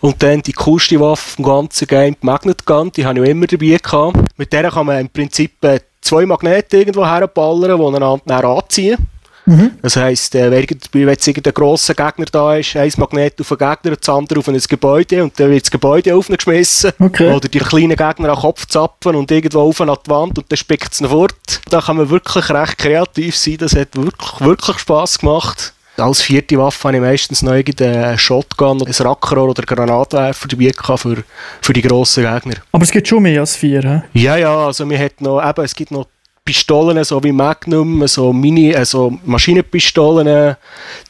Und 0.00 0.20
dann 0.20 0.42
die 0.42 0.52
coolste 0.52 0.98
Waffe 0.98 1.36
vom 1.36 1.44
ganzen 1.44 1.86
Game, 1.86 2.16
die 2.20 2.26
Magnet 2.26 2.66
Gun, 2.66 2.90
die 2.90 3.06
habe 3.06 3.20
ich 3.20 3.24
auch 3.24 3.30
immer 3.30 3.46
dabei 3.46 3.78
gehabt. 3.80 4.16
Mit 4.36 4.52
der 4.52 4.68
kann 4.68 4.86
man 4.86 4.98
im 4.98 5.10
Prinzip 5.10 5.62
äh, 5.62 5.78
zwei 6.00 6.26
Magnete 6.26 6.78
irgendwo 6.78 7.06
herballern, 7.06 7.78
die 7.78 7.96
einander 7.96 8.48
anziehen. 8.48 8.98
Mhm. 9.44 9.72
Das 9.82 9.96
heisst, 9.96 10.34
äh, 10.34 10.50
wenn 10.50 11.08
jetzt 11.08 11.26
irgendein 11.26 11.54
grosser 11.54 11.94
Gegner 11.94 12.26
da 12.30 12.56
ist, 12.56 12.76
ein 12.76 12.92
Magnet 12.96 13.40
auf 13.40 13.50
einen 13.50 13.58
Gegner, 13.58 13.96
das 13.96 14.08
andere 14.08 14.38
auf 14.38 14.48
ein 14.48 14.58
Gebäude 14.58 15.24
und 15.24 15.38
dann 15.38 15.50
wird 15.50 15.64
das 15.64 15.70
Gebäude 15.70 16.14
aufgeschmissen. 16.14 16.92
Okay. 16.98 17.34
Oder 17.34 17.48
die 17.48 17.58
kleinen 17.58 17.96
Gegner 17.96 18.28
an 18.28 18.34
den 18.34 18.40
Kopf 18.40 18.66
zapfen 18.66 19.16
und 19.16 19.30
irgendwo 19.30 19.60
auf 19.60 19.80
an 19.80 19.88
die 19.88 20.10
Wand 20.10 20.38
und 20.38 20.50
dann 20.50 20.56
spickt 20.56 20.92
es 20.92 21.00
ihn 21.00 21.08
fort. 21.08 21.60
Da 21.70 21.80
kann 21.80 21.96
man 21.96 22.10
wirklich 22.10 22.48
recht 22.50 22.78
kreativ 22.78 23.36
sein. 23.36 23.56
Das 23.58 23.74
hat 23.74 23.96
wirklich, 23.96 24.40
wirklich 24.40 24.78
Spass 24.78 25.18
gemacht. 25.18 25.72
Als 25.98 26.22
vierte 26.22 26.56
Waffe 26.56 26.88
habe 26.88 26.96
ich 26.96 27.02
meistens 27.02 27.42
noch 27.42 27.52
einen 27.52 28.18
Shotgun, 28.18 28.82
ein 28.82 28.92
Rackrohr 28.92 29.50
oder 29.50 29.62
Granatwerfer 29.62 30.48
dabei 30.48 30.72
für, 30.96 31.22
für 31.60 31.72
die 31.72 31.82
grossen 31.82 32.24
Gegner. 32.24 32.54
Aber 32.72 32.82
es 32.82 32.90
gibt 32.90 33.06
schon 33.06 33.22
mehr 33.22 33.40
als 33.40 33.56
vier, 33.56 33.82
he? 33.82 34.20
Ja, 34.20 34.36
ja, 34.36 34.66
also 34.66 34.88
wir 34.88 34.98
hat 34.98 35.20
noch, 35.20 35.46
eben, 35.46 35.64
es 35.64 35.74
gibt 35.74 35.90
noch 35.90 36.06
Pistolen, 36.44 37.04
so 37.04 37.22
wie 37.22 37.30
Magnum, 37.30 38.06
so 38.08 38.32
Mini, 38.32 38.74
also 38.74 39.16
Maschinenpistolen, 39.24 40.56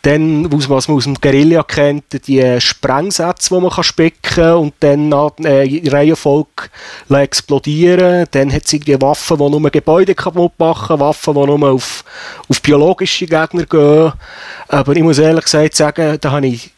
dann, 0.03 0.53
was 0.53 0.89
man 0.89 0.99
aus 0.99 1.05
dem 1.05 1.15
Guerilla 1.15 1.63
kennt, 1.63 2.27
die 2.27 2.61
Sprengsätze, 2.61 3.55
die 3.55 3.61
man 3.61 3.71
kann 3.71 3.85
spicken 3.85 4.21
kann 4.23 4.57
und 4.57 4.75
dann 4.81 5.11
äh, 5.45 5.65
in 5.65 5.89
Reihenfolge 5.89 6.69
explodieren. 7.09 8.27
Dann 8.31 8.53
hat 8.53 8.67
es 8.67 8.73
irgendwie 8.75 9.01
Waffen, 9.01 9.39
die 9.39 9.49
nur 9.49 9.71
Gebäude 9.71 10.15
kaputt 10.15 10.53
machen, 10.59 11.01
Waffen, 11.01 11.35
die 11.35 11.47
nur 11.47 11.71
auf, 11.71 12.05
auf 12.49 12.61
biologische 12.61 13.27
Gegner 13.27 13.65
gehen. 13.65 14.13
Aber 14.69 14.95
ich 14.95 15.03
muss 15.03 15.19
ehrlich 15.19 15.45
gesagt 15.45 15.75
sagen, 15.75 16.19
da 16.21 16.31
habe 16.31 16.47
ich 16.47 16.73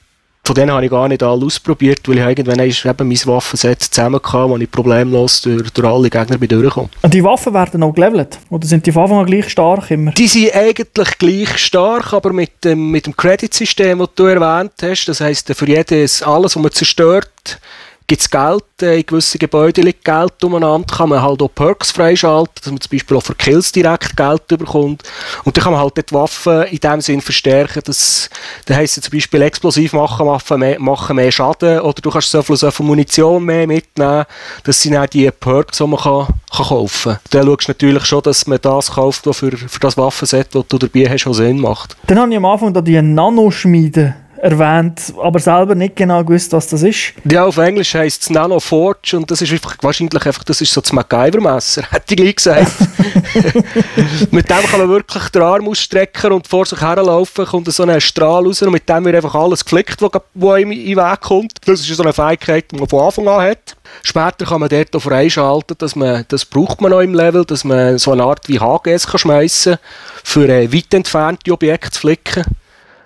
Von 0.46 0.54
denen 0.54 0.72
habe 0.72 0.84
ich 0.84 0.90
gar 0.90 1.08
nicht 1.08 1.22
alle 1.22 1.46
ausprobiert, 1.46 2.06
weil 2.06 2.18
ich 2.18 2.38
irgendwann 2.38 2.60
eben 2.60 3.08
mein 3.08 3.26
Waffenset 3.26 3.82
zusammen 3.82 4.20
hatte, 4.22 4.50
wo 4.50 4.56
ich 4.58 4.70
problemlos 4.70 5.40
durch, 5.40 5.70
durch 5.70 5.88
alle 5.88 6.10
Gegner 6.10 6.36
bin 6.36 6.50
durchgekommen. 6.50 6.90
Und 7.00 7.14
die 7.14 7.24
Waffen 7.24 7.54
werden 7.54 7.82
auch 7.82 7.94
gelevelt? 7.94 8.38
Oder 8.50 8.66
sind 8.66 8.84
die 8.84 8.92
von 8.92 9.04
Anfang 9.04 9.18
an 9.20 9.26
gleich 9.26 9.48
stark 9.48 9.90
immer? 9.90 10.10
Die 10.10 10.26
sind 10.26 10.54
eigentlich 10.54 11.18
gleich 11.18 11.56
stark, 11.56 12.12
aber 12.12 12.34
mit 12.34 12.62
dem, 12.62 12.90
mit 12.90 13.06
dem 13.06 13.16
Credit-System, 13.16 14.00
das 14.00 14.08
du 14.16 14.24
erwähnt 14.24 14.72
hast, 14.82 15.06
das 15.06 15.22
heisst, 15.22 15.50
für 15.54 15.66
jedes, 15.66 16.22
alles, 16.22 16.56
was 16.56 16.62
man 16.62 16.72
zerstört, 16.72 17.58
gibt 18.06 18.20
es 18.20 18.30
Geld, 18.30 18.64
äh, 18.82 18.99
in 18.99 19.06
gewissen 19.06 19.38
Gebäuden 19.38 19.84
liegt 19.84 20.04
Geld 20.04 20.42
umeinander, 20.42 20.87
kann 20.94 21.08
man 21.08 21.23
halt 21.23 21.40
auch 21.40 21.49
Perks 21.49 21.90
freischalten, 21.90 22.54
dass 22.56 22.70
man 22.70 22.80
zum 22.80 22.90
Beispiel 22.90 23.16
auch 23.16 23.23
für 23.23 23.34
Kills 23.34 23.73
direkt 23.73 24.16
Geld 24.16 24.46
bekommt. 24.46 25.02
Und 25.44 25.56
dann 25.56 25.64
kann 25.64 25.73
man 25.73 25.82
halt 25.82 25.96
die 25.96 26.14
Waffen 26.14 26.64
in 26.64 26.78
dem 26.78 27.00
Sinn 27.00 27.20
verstärken, 27.20 27.82
dass, 27.84 28.28
da 28.66 28.75
heisst 28.75 29.02
zum 29.02 29.12
Beispiel 29.12 29.42
explosiv 29.42 29.94
machen, 29.94 30.26
machen 30.26 30.61
mehr, 30.61 30.78
machen 30.78 31.16
mehr 31.16 31.32
Schaden, 31.32 31.80
oder 31.80 32.00
du 32.00 32.11
kannst 32.11 32.30
so 32.30 32.42
viel, 32.42 32.56
so 32.56 32.70
viel 32.70 32.87
Munition 32.87 33.42
mehr 33.42 33.66
mitnehmen, 33.66 34.25
das 34.64 34.80
sind 34.80 34.96
auch 34.96 35.06
die 35.06 35.30
Perks, 35.30 35.78
die 35.78 35.87
man 35.87 36.00
kann, 36.00 36.26
kann 36.54 36.66
kaufen 36.66 37.12
kann. 37.12 37.20
Dann 37.30 37.46
schaust 37.46 37.68
du 37.68 37.70
natürlich 37.70 38.04
schon, 38.04 38.23
dass 38.23 38.46
man 38.46 38.58
das 38.61 38.92
kauft, 38.92 39.26
was 39.26 39.38
für, 39.38 39.56
für 39.56 39.80
das 39.80 39.96
Waffenset, 39.96 40.54
das 40.54 40.64
du 40.68 40.78
dabei 40.78 41.08
hast, 41.08 41.26
auch 41.26 41.32
Sinn 41.32 41.58
macht. 41.58 41.96
Dann 42.06 42.18
habe 42.18 42.30
ich 42.30 42.37
am 42.37 42.44
Anfang 42.44 42.75
da 42.75 42.80
die 42.80 43.00
Nanoschmiede 43.00 44.14
erwähnt, 44.44 45.14
aber 45.20 45.38
selber 45.38 45.74
nicht 45.74 45.96
genau 45.96 46.22
gewusst, 46.22 46.52
was 46.52 46.66
das 46.66 46.82
ist. 46.82 47.14
Ja, 47.24 47.46
auf 47.46 47.56
Englisch 47.56 47.94
heisst 47.94 48.22
es 48.22 48.30
Nano 48.30 48.60
Forge 48.60 49.16
und 49.16 49.30
das 49.30 49.40
ist 49.40 49.50
einfach, 49.50 49.76
wahrscheinlich 49.80 50.26
einfach, 50.26 50.44
das 50.44 50.60
ist 50.60 50.70
so 50.70 50.82
das 50.82 50.92
MacGyver-Messer, 50.92 51.84
hätte 51.90 52.14
ich 52.14 52.16
gleich 52.16 52.36
gesagt. 52.36 52.70
mit 54.30 54.50
dem 54.50 54.62
kann 54.70 54.80
man 54.80 54.88
wirklich 54.90 55.28
den 55.30 55.42
Arm 55.42 55.66
ausstrecken 55.66 56.32
und 56.32 56.46
vor 56.46 56.66
sich 56.66 56.78
herlaufen, 56.78 57.46
kommt 57.46 57.72
so 57.72 57.84
ein 57.84 58.00
Strahl 58.02 58.44
raus 58.44 58.60
und 58.60 58.72
mit 58.72 58.86
dem 58.86 59.06
wird 59.06 59.16
einfach 59.16 59.34
alles 59.34 59.64
geflickt, 59.64 60.02
was, 60.02 60.60
ihm 60.60 60.72
in 60.72 60.88
den 60.88 60.96
Weg 60.98 61.20
kommt. 61.22 61.52
Das 61.64 61.80
ist 61.80 61.96
so 61.96 62.02
eine 62.02 62.12
Fähigkeit, 62.12 62.70
die 62.70 62.76
man 62.76 62.86
von 62.86 63.00
Anfang 63.00 63.26
an 63.26 63.40
hat. 63.40 63.76
Später 64.02 64.44
kann 64.44 64.60
man 64.60 64.68
dort 64.68 64.94
auch 64.94 65.00
freischalten, 65.00 65.78
dass 65.78 65.96
man, 65.96 66.26
das 66.28 66.44
braucht 66.44 66.82
man 66.82 66.90
noch 66.90 67.00
im 67.00 67.14
Level, 67.14 67.46
dass 67.46 67.64
man 67.64 67.96
so 67.96 68.12
eine 68.12 68.24
Art 68.24 68.46
wie 68.48 68.60
HGS 68.60 69.06
kann 69.06 69.18
schmeissen 69.18 69.78
für 70.22 70.48
äh, 70.48 70.70
weit 70.70 70.92
entfernte 70.92 71.50
Objekte 71.50 71.90
zu 71.90 72.00
flicken. 72.00 72.44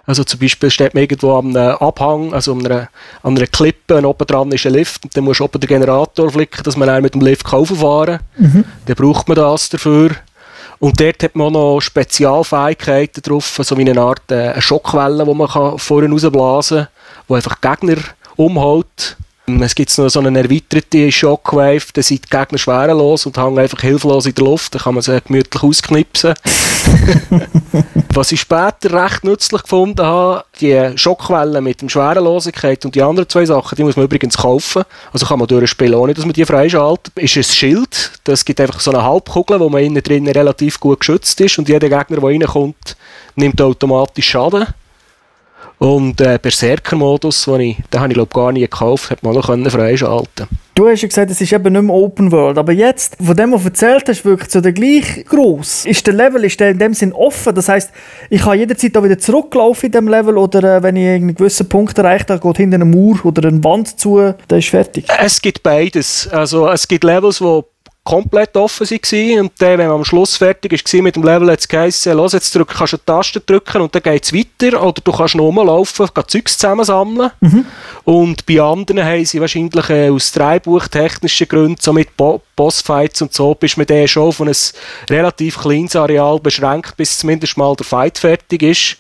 Also 0.08 0.24
zum 0.24 0.40
Beispiel 0.40 0.70
steht 0.70 0.94
man 0.94 1.02
irgendwo 1.02 1.34
am 1.34 1.54
Abhang, 1.54 2.32
also 2.32 2.54
an 2.54 2.64
einer, 2.64 2.88
an 3.22 3.36
einer 3.36 3.46
Klippe, 3.46 3.94
und 3.94 4.06
oben 4.06 4.26
dran 4.26 4.50
ist 4.52 4.64
ein 4.64 4.72
Lift 4.72 5.04
und 5.04 5.14
dann 5.14 5.24
muss 5.24 5.38
oben 5.38 5.60
der 5.60 5.68
Generator 5.68 6.30
flicken, 6.30 6.62
dass 6.62 6.78
man 6.78 7.02
mit 7.02 7.12
dem 7.12 7.20
Lift 7.20 7.46
fahren 7.46 7.76
kann. 7.76 8.20
Mhm. 8.38 8.64
Dann 8.86 8.96
braucht 8.96 9.28
man 9.28 9.36
das 9.36 9.68
dafür. 9.68 10.12
Und 10.78 10.98
dort 10.98 11.22
hat 11.22 11.36
man 11.36 11.48
auch 11.48 11.74
noch 11.74 11.80
Spezialfähigkeiten 11.82 13.22
drauf, 13.22 13.60
so 13.62 13.76
wie 13.76 13.82
eine 13.82 14.00
Art 14.00 14.30
äh, 14.30 14.52
eine 14.52 14.62
Schockwelle, 14.62 15.26
die 15.26 15.34
man 15.34 15.78
vorne 15.78 16.10
rausblasen 16.10 16.78
kann, 16.78 16.88
die 17.28 17.34
einfach 17.34 17.60
Gegner 17.60 17.98
umhaut. 18.36 19.18
Es 19.48 19.74
gibt 19.74 19.96
noch 19.96 20.10
so 20.10 20.20
eine 20.20 20.38
erweiterte 20.38 21.10
Shockwave, 21.10 21.86
da 21.94 22.02
sind 22.02 22.22
die 22.22 22.36
Gegner 22.36 22.58
schwerelos 22.58 23.24
und 23.24 23.38
hängen 23.38 23.58
einfach 23.58 23.80
hilflos 23.80 24.26
in 24.26 24.34
der 24.34 24.44
Luft. 24.44 24.74
Da 24.74 24.78
kann 24.78 24.92
man 24.92 25.02
sie 25.02 25.18
gemütlich 25.22 25.62
ausknipsen. 25.62 26.34
Was 28.14 28.30
ich 28.30 28.42
später 28.42 28.92
recht 28.92 29.24
nützlich 29.24 29.62
gefunden 29.62 30.04
habe, 30.04 30.44
die 30.60 30.92
Schockwellen 30.96 31.64
mit 31.64 31.80
der 31.80 31.88
Schwerelosigkeit 31.88 32.84
und 32.84 32.94
die 32.94 33.02
anderen 33.02 33.28
zwei 33.28 33.46
Sachen, 33.46 33.74
die 33.74 33.84
muss 33.84 33.96
man 33.96 34.04
übrigens 34.04 34.36
kaufen. 34.36 34.82
Also 35.14 35.24
kann 35.24 35.38
man 35.38 35.48
durchspielen, 35.48 35.94
ohne 35.94 36.12
dass 36.12 36.26
man 36.26 36.34
die 36.34 36.44
freischaltet. 36.44 37.16
Ist 37.16 37.36
ein 37.36 37.44
Schild. 37.44 38.12
Das 38.24 38.44
gibt 38.44 38.60
einfach 38.60 38.80
so 38.80 38.90
eine 38.90 39.02
Halbkugel, 39.02 39.60
wo 39.60 39.70
man 39.70 39.82
innen 39.82 40.02
drin 40.02 40.28
relativ 40.28 40.78
gut 40.78 41.00
geschützt 41.00 41.40
ist 41.40 41.58
und 41.58 41.68
jeder 41.68 41.88
Gegner, 41.88 42.20
der 42.20 42.22
reinkommt, 42.22 42.96
nimmt 43.34 43.62
automatisch 43.62 44.28
Schaden. 44.28 44.66
Und 45.78 46.20
äh, 46.20 46.38
Berserker-Modus, 46.40 47.44
den 47.44 47.60
ich, 47.60 47.76
den 47.92 48.00
habe 48.00 48.08
ich 48.08 48.14
glaube 48.14 48.34
gar 48.34 48.52
nie 48.52 48.62
gekauft, 48.62 49.10
hat 49.10 49.22
man 49.22 49.34
noch 49.34 49.46
freischalten 49.46 50.48
Du 50.74 50.88
hast 50.88 51.02
ja 51.02 51.08
gesagt, 51.08 51.28
es 51.28 51.40
ist 51.40 51.52
eben 51.52 51.72
nicht 51.72 51.82
mehr 51.82 51.94
Open 51.94 52.30
World, 52.30 52.56
aber 52.56 52.72
jetzt, 52.72 53.16
von 53.20 53.36
dem, 53.36 53.52
was 53.52 53.62
du 53.62 53.68
erzählt 53.68 54.04
hast, 54.08 54.24
wirklich 54.24 54.48
so 54.48 54.60
der 54.60 54.72
gleich 54.72 55.24
groß. 55.24 55.86
Ist 55.86 56.06
der 56.06 56.14
Level 56.14 56.44
ist 56.44 56.60
der 56.60 56.70
in 56.70 56.78
dem 56.78 56.94
Sinn 56.94 57.12
offen? 57.12 57.52
Das 57.52 57.68
heißt, 57.68 57.90
ich 58.30 58.42
kann 58.42 58.56
jederzeit 58.56 58.96
auch 58.96 59.02
wieder 59.02 59.18
zurücklaufen 59.18 59.86
in 59.86 59.92
dem 59.92 60.06
Level 60.06 60.38
oder 60.38 60.76
äh, 60.76 60.82
wenn 60.84 60.94
ich 60.94 61.08
einen 61.08 61.34
gewissen 61.34 61.68
Punkt 61.68 61.98
erreiche, 61.98 62.26
dann 62.26 62.38
geht 62.38 62.58
hinter 62.58 62.76
einem 62.76 62.92
Mauer 62.92 63.24
oder 63.24 63.48
ein 63.48 63.64
Wand 63.64 63.98
zu, 63.98 64.34
dann 64.46 64.58
ist 64.60 64.68
fertig. 64.68 65.04
Es 65.18 65.42
gibt 65.42 65.64
beides. 65.64 66.28
Also 66.28 66.68
es 66.68 66.86
gibt 66.86 67.02
Levels, 67.02 67.38
die 67.38 67.62
komplett 68.08 68.56
offen 68.56 68.88
waren. 68.88 69.40
Und 69.40 69.52
dann, 69.58 69.78
wenn 69.78 69.88
man 69.88 69.96
am 69.96 70.04
Schluss 70.04 70.36
fertig 70.36 70.72
war 70.72 71.02
mit 71.02 71.16
dem 71.16 71.24
Level, 71.24 71.50
hat 71.50 71.60
es 71.60 71.68
geheißen, 71.68 72.16
los, 72.16 72.32
jetzt 72.32 72.54
drück, 72.54 72.68
kannst 72.68 72.94
du 72.94 72.96
eine 72.96 73.04
Taste 73.04 73.40
drücken 73.40 73.82
und 73.82 73.94
dann 73.94 74.02
geht 74.02 74.24
es 74.24 74.32
weiter. 74.32 74.82
Oder 74.82 75.00
du 75.04 75.12
kannst 75.12 75.34
noch 75.34 75.44
rumlaufen, 75.44 76.08
Zeugs 76.26 76.56
zusammensammeln. 76.56 77.30
Mhm. 77.40 77.66
Und 78.04 78.46
bei 78.46 78.60
anderen 78.60 79.04
haben 79.04 79.24
sie 79.24 79.40
wahrscheinlich 79.40 79.90
äh, 79.90 80.08
aus 80.08 80.32
dreibuchtechnischen 80.32 81.48
Gründen, 81.48 81.76
so 81.80 81.92
mit 81.92 82.16
Bo 82.16 82.40
Bossfights 82.56 83.22
und 83.22 83.32
so, 83.32 83.54
bist 83.54 83.76
du 83.76 83.80
mit 83.80 83.90
denen 83.90 84.08
schon 84.08 84.24
auf 84.24 84.40
ein 84.40 84.52
relativ 85.08 85.58
kleines 85.60 85.94
Areal 85.94 86.40
beschränkt, 86.40 86.96
bis 86.96 87.18
zumindest 87.18 87.56
mal 87.56 87.76
der 87.76 87.86
Fight 87.86 88.18
fertig 88.18 88.62
ist. 88.62 88.96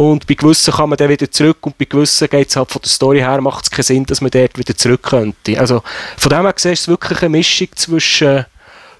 Und 0.00 0.26
bei 0.26 0.32
gewissen 0.32 0.72
kann 0.72 0.88
man 0.88 0.96
dann 0.96 1.10
wieder 1.10 1.30
zurück 1.30 1.58
und 1.60 1.76
bei 1.76 1.84
gewissen 1.84 2.26
geht 2.26 2.48
es 2.48 2.56
halt 2.56 2.70
von 2.70 2.80
der 2.80 2.88
Story 2.88 3.18
her, 3.18 3.38
macht 3.42 3.64
es 3.64 3.70
keinen 3.70 3.82
Sinn, 3.82 4.06
dass 4.06 4.22
man 4.22 4.30
dort 4.30 4.56
wieder 4.56 4.74
zurück 4.74 5.02
könnte. 5.02 5.60
Also 5.60 5.82
von 6.16 6.30
dem 6.30 6.40
her 6.40 6.54
gesehen 6.54 6.72
ist 6.72 6.80
es 6.80 6.88
wirklich 6.88 7.20
eine 7.20 7.28
Mischung 7.28 7.68
zwischen 7.74 8.46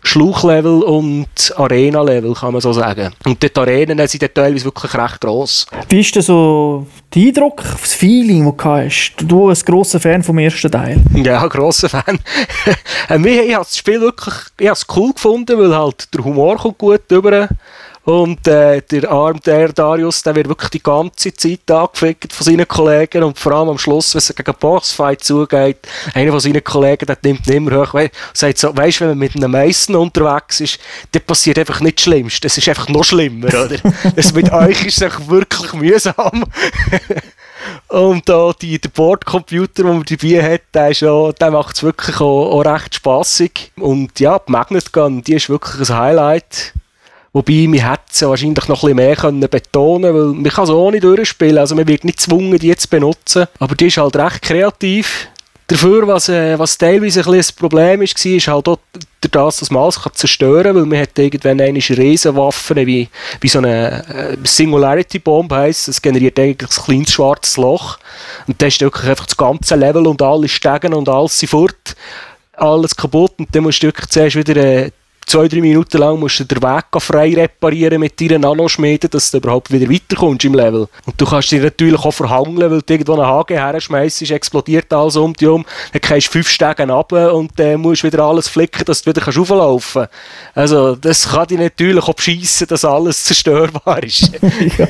Schluchlevel 0.02 0.82
und 0.82 1.54
Arena-Level, 1.56 2.34
kann 2.34 2.52
man 2.52 2.60
so 2.60 2.74
sagen. 2.74 3.14
Und 3.24 3.42
die 3.42 3.56
Arenen 3.56 4.06
sind 4.08 4.22
dann 4.22 4.34
teilweise 4.34 4.66
wirklich 4.66 4.92
recht 4.94 5.22
gross. 5.22 5.66
Wie 5.88 6.00
ist 6.00 6.14
denn 6.16 6.22
so 6.22 6.86
der 7.14 7.22
Eindruck, 7.22 7.62
das 7.80 7.94
Feeling, 7.94 8.44
das 8.44 8.56
du 8.56 8.70
hast? 8.70 9.14
Du 9.26 9.48
als 9.48 9.64
grosser 9.64 10.00
Fan 10.00 10.22
vom 10.22 10.36
ersten 10.36 10.70
Teil. 10.70 11.00
Ja, 11.14 11.46
grosser 11.46 11.88
Fan. 11.88 12.18
ich 13.08 13.54
habe 13.54 13.64
das 13.64 13.78
Spiel 13.78 14.02
wirklich 14.02 14.34
ich 14.58 14.66
habe 14.66 14.76
es 14.76 14.86
cool 14.94 15.14
gefunden, 15.14 15.58
weil 15.58 15.74
halt 15.74 16.12
der 16.12 16.22
Humor 16.24 16.58
kommt 16.58 16.76
gut 16.76 17.00
rüber 17.10 17.48
und 18.04 18.48
äh, 18.48 18.80
der 18.80 19.10
Arm, 19.10 19.40
der 19.40 19.72
Darius, 19.72 20.22
der 20.22 20.34
wird 20.34 20.48
wirklich 20.48 20.70
die 20.70 20.82
ganze 20.82 21.34
Zeit 21.34 21.70
angefickt 21.70 22.32
von 22.32 22.44
seinen 22.46 22.66
Kollegen 22.66 23.22
und 23.22 23.38
vor 23.38 23.52
allem 23.52 23.68
am 23.68 23.78
Schluss, 23.78 24.14
wenn 24.14 24.20
es 24.20 24.34
gegen 24.34 24.54
Bossfight 24.58 25.22
zugeht, 25.22 25.76
einer 26.14 26.30
von 26.30 26.40
seinen 26.40 26.64
Kollegen, 26.64 27.04
der 27.04 27.18
nimmt 27.22 27.46
immer 27.48 27.82
hoch, 27.82 27.92
we 27.92 28.10
sagt 28.32 28.58
so, 28.58 28.74
weißt, 28.74 29.02
wenn 29.02 29.08
man 29.08 29.18
mit 29.18 29.36
einem 29.36 29.50
Meissen 29.50 29.96
unterwegs 29.96 30.60
ist, 30.60 30.78
dann 31.12 31.22
passiert 31.22 31.58
einfach 31.58 31.80
nicht 31.80 31.98
das 31.98 32.04
Schlimmste, 32.04 32.40
das 32.42 32.56
ist 32.56 32.68
einfach 32.68 32.88
noch 32.88 33.04
schlimmer, 33.04 33.48
oder? 33.48 33.76
das 34.16 34.32
mit 34.32 34.50
euch 34.50 34.86
ist 34.86 35.02
es 35.02 35.28
wirklich 35.28 35.72
mühsam. 35.74 36.44
Und 37.88 38.28
da 38.28 38.52
die, 38.58 38.80
der 38.80 38.88
Bordcomputer, 38.88 39.82
den 39.82 39.86
man 39.86 40.04
dabei 40.04 40.54
hat, 40.54 40.62
der, 40.72 41.32
der 41.32 41.50
macht 41.50 41.76
es 41.76 41.82
wirklich 41.82 42.16
auch, 42.20 42.52
auch 42.52 42.64
recht 42.64 42.94
spaßig. 42.94 43.72
Und 43.76 44.18
ja, 44.18 44.38
die 44.38 44.52
Magnet 44.52 44.92
Gun, 44.92 45.22
die 45.22 45.34
ist 45.34 45.50
wirklich 45.50 45.90
ein 45.90 45.98
Highlight. 45.98 46.72
Wobei, 47.32 47.66
wir 47.70 47.90
hätten 47.90 48.02
es 48.10 48.22
wahrscheinlich 48.22 48.66
noch 48.66 48.82
ein 48.82 48.86
bisschen 48.86 48.96
mehr 48.96 49.16
können 49.16 49.48
betonen 49.48 50.14
weil 50.14 50.34
man 50.34 50.50
kann 50.50 50.64
es 50.64 50.92
nicht 50.92 51.04
durchspielen. 51.04 51.58
Also 51.58 51.76
man 51.76 51.86
wird 51.86 52.04
nicht 52.04 52.18
gezwungen, 52.18 52.58
die 52.58 52.74
zu 52.76 52.88
benutzen. 52.88 53.46
Aber 53.60 53.76
die 53.76 53.86
ist 53.86 53.98
halt 53.98 54.16
recht 54.16 54.42
kreativ. 54.42 55.28
Dafür, 55.68 56.08
was, 56.08 56.28
äh, 56.28 56.58
was 56.58 56.76
teilweise 56.76 57.24
ein, 57.24 57.32
ein 57.32 57.44
Problem 57.56 58.02
ist, 58.02 58.24
war, 58.24 58.32
ist 58.32 58.48
halt 58.48 58.66
auch 58.66 58.78
das, 59.20 59.58
dass 59.58 59.70
man 59.70 59.84
alles 59.84 60.02
kann 60.02 60.12
zerstören 60.14 60.64
kann, 60.64 60.74
weil 60.74 60.86
man 60.86 60.98
hat 60.98 61.16
irgendwann 61.16 61.60
eine 61.60 61.78
Riesenwaffen, 61.78 62.84
wie, 62.88 63.08
wie 63.40 63.48
so 63.48 63.58
eine 63.58 64.04
äh, 64.08 64.36
Singularity 64.42 65.20
Bomb 65.20 65.52
heisst, 65.52 65.86
das 65.86 66.02
generiert 66.02 66.40
eigentlich 66.40 66.68
ein 66.68 66.84
kleines 66.84 67.12
schwarzes 67.12 67.56
Loch. 67.56 67.98
Und 68.48 68.60
dann 68.60 68.66
ist 68.66 68.80
wirklich 68.80 69.08
einfach 69.08 69.26
das 69.26 69.36
ganze 69.36 69.76
Level 69.76 70.08
und 70.08 70.20
alle 70.22 70.48
Stegen 70.48 70.92
und 70.92 71.08
alles 71.08 71.38
sind 71.38 71.50
fort 71.50 71.94
alles 72.54 72.94
kaputt 72.94 73.32
und 73.38 73.54
dann 73.54 73.62
musst 73.62 73.82
du 73.82 73.86
wirklich 73.86 74.08
zuerst 74.08 74.36
wieder 74.36 74.56
äh, 74.56 74.90
zwei, 75.30 75.46
drei 75.46 75.60
Minuten 75.60 75.98
lang 75.98 76.18
musst 76.18 76.40
du 76.40 76.44
den 76.44 76.60
Weg 76.60 76.84
frei 76.98 77.32
reparieren 77.32 78.00
mit 78.00 78.20
deinen 78.20 78.40
Nanoschmieden, 78.40 79.08
dass 79.10 79.30
du 79.30 79.36
überhaupt 79.36 79.70
wieder 79.70 79.88
weiterkommst 79.88 80.44
im 80.44 80.54
Level. 80.54 80.88
Und 81.06 81.20
du 81.20 81.24
kannst 81.24 81.52
dich 81.52 81.62
natürlich 81.62 82.04
auch 82.04 82.10
verhangeln, 82.10 82.68
weil 82.68 82.82
du 82.82 82.92
irgendwo 82.92 83.12
einen 83.12 83.26
Haken 83.26 83.56
her 83.56 83.80
schmeißt, 83.80 84.28
explodiert 84.28 84.92
alles 84.92 85.14
um 85.14 85.32
dich 85.32 85.46
um, 85.46 85.64
dann 85.92 86.00
gehst 86.00 86.26
du 86.26 86.32
fünf 86.32 86.48
Stegen 86.48 86.90
ab 86.90 87.12
und 87.12 87.52
dann 87.56 87.66
äh, 87.66 87.76
musst 87.76 88.02
du 88.02 88.08
wieder 88.08 88.24
alles 88.24 88.48
flicken, 88.48 88.84
dass 88.84 89.02
du 89.02 89.10
wieder 89.10 89.28
auflaufen 89.28 90.02
kannst. 90.02 90.56
Also, 90.56 90.96
das 90.96 91.28
kann 91.28 91.46
dich 91.46 91.60
natürlich 91.60 92.02
auch 92.02 92.14
beschissen, 92.14 92.66
dass 92.66 92.84
alles 92.84 93.22
zerstörbar 93.24 94.02
ist. 94.02 94.32
ja. 94.78 94.88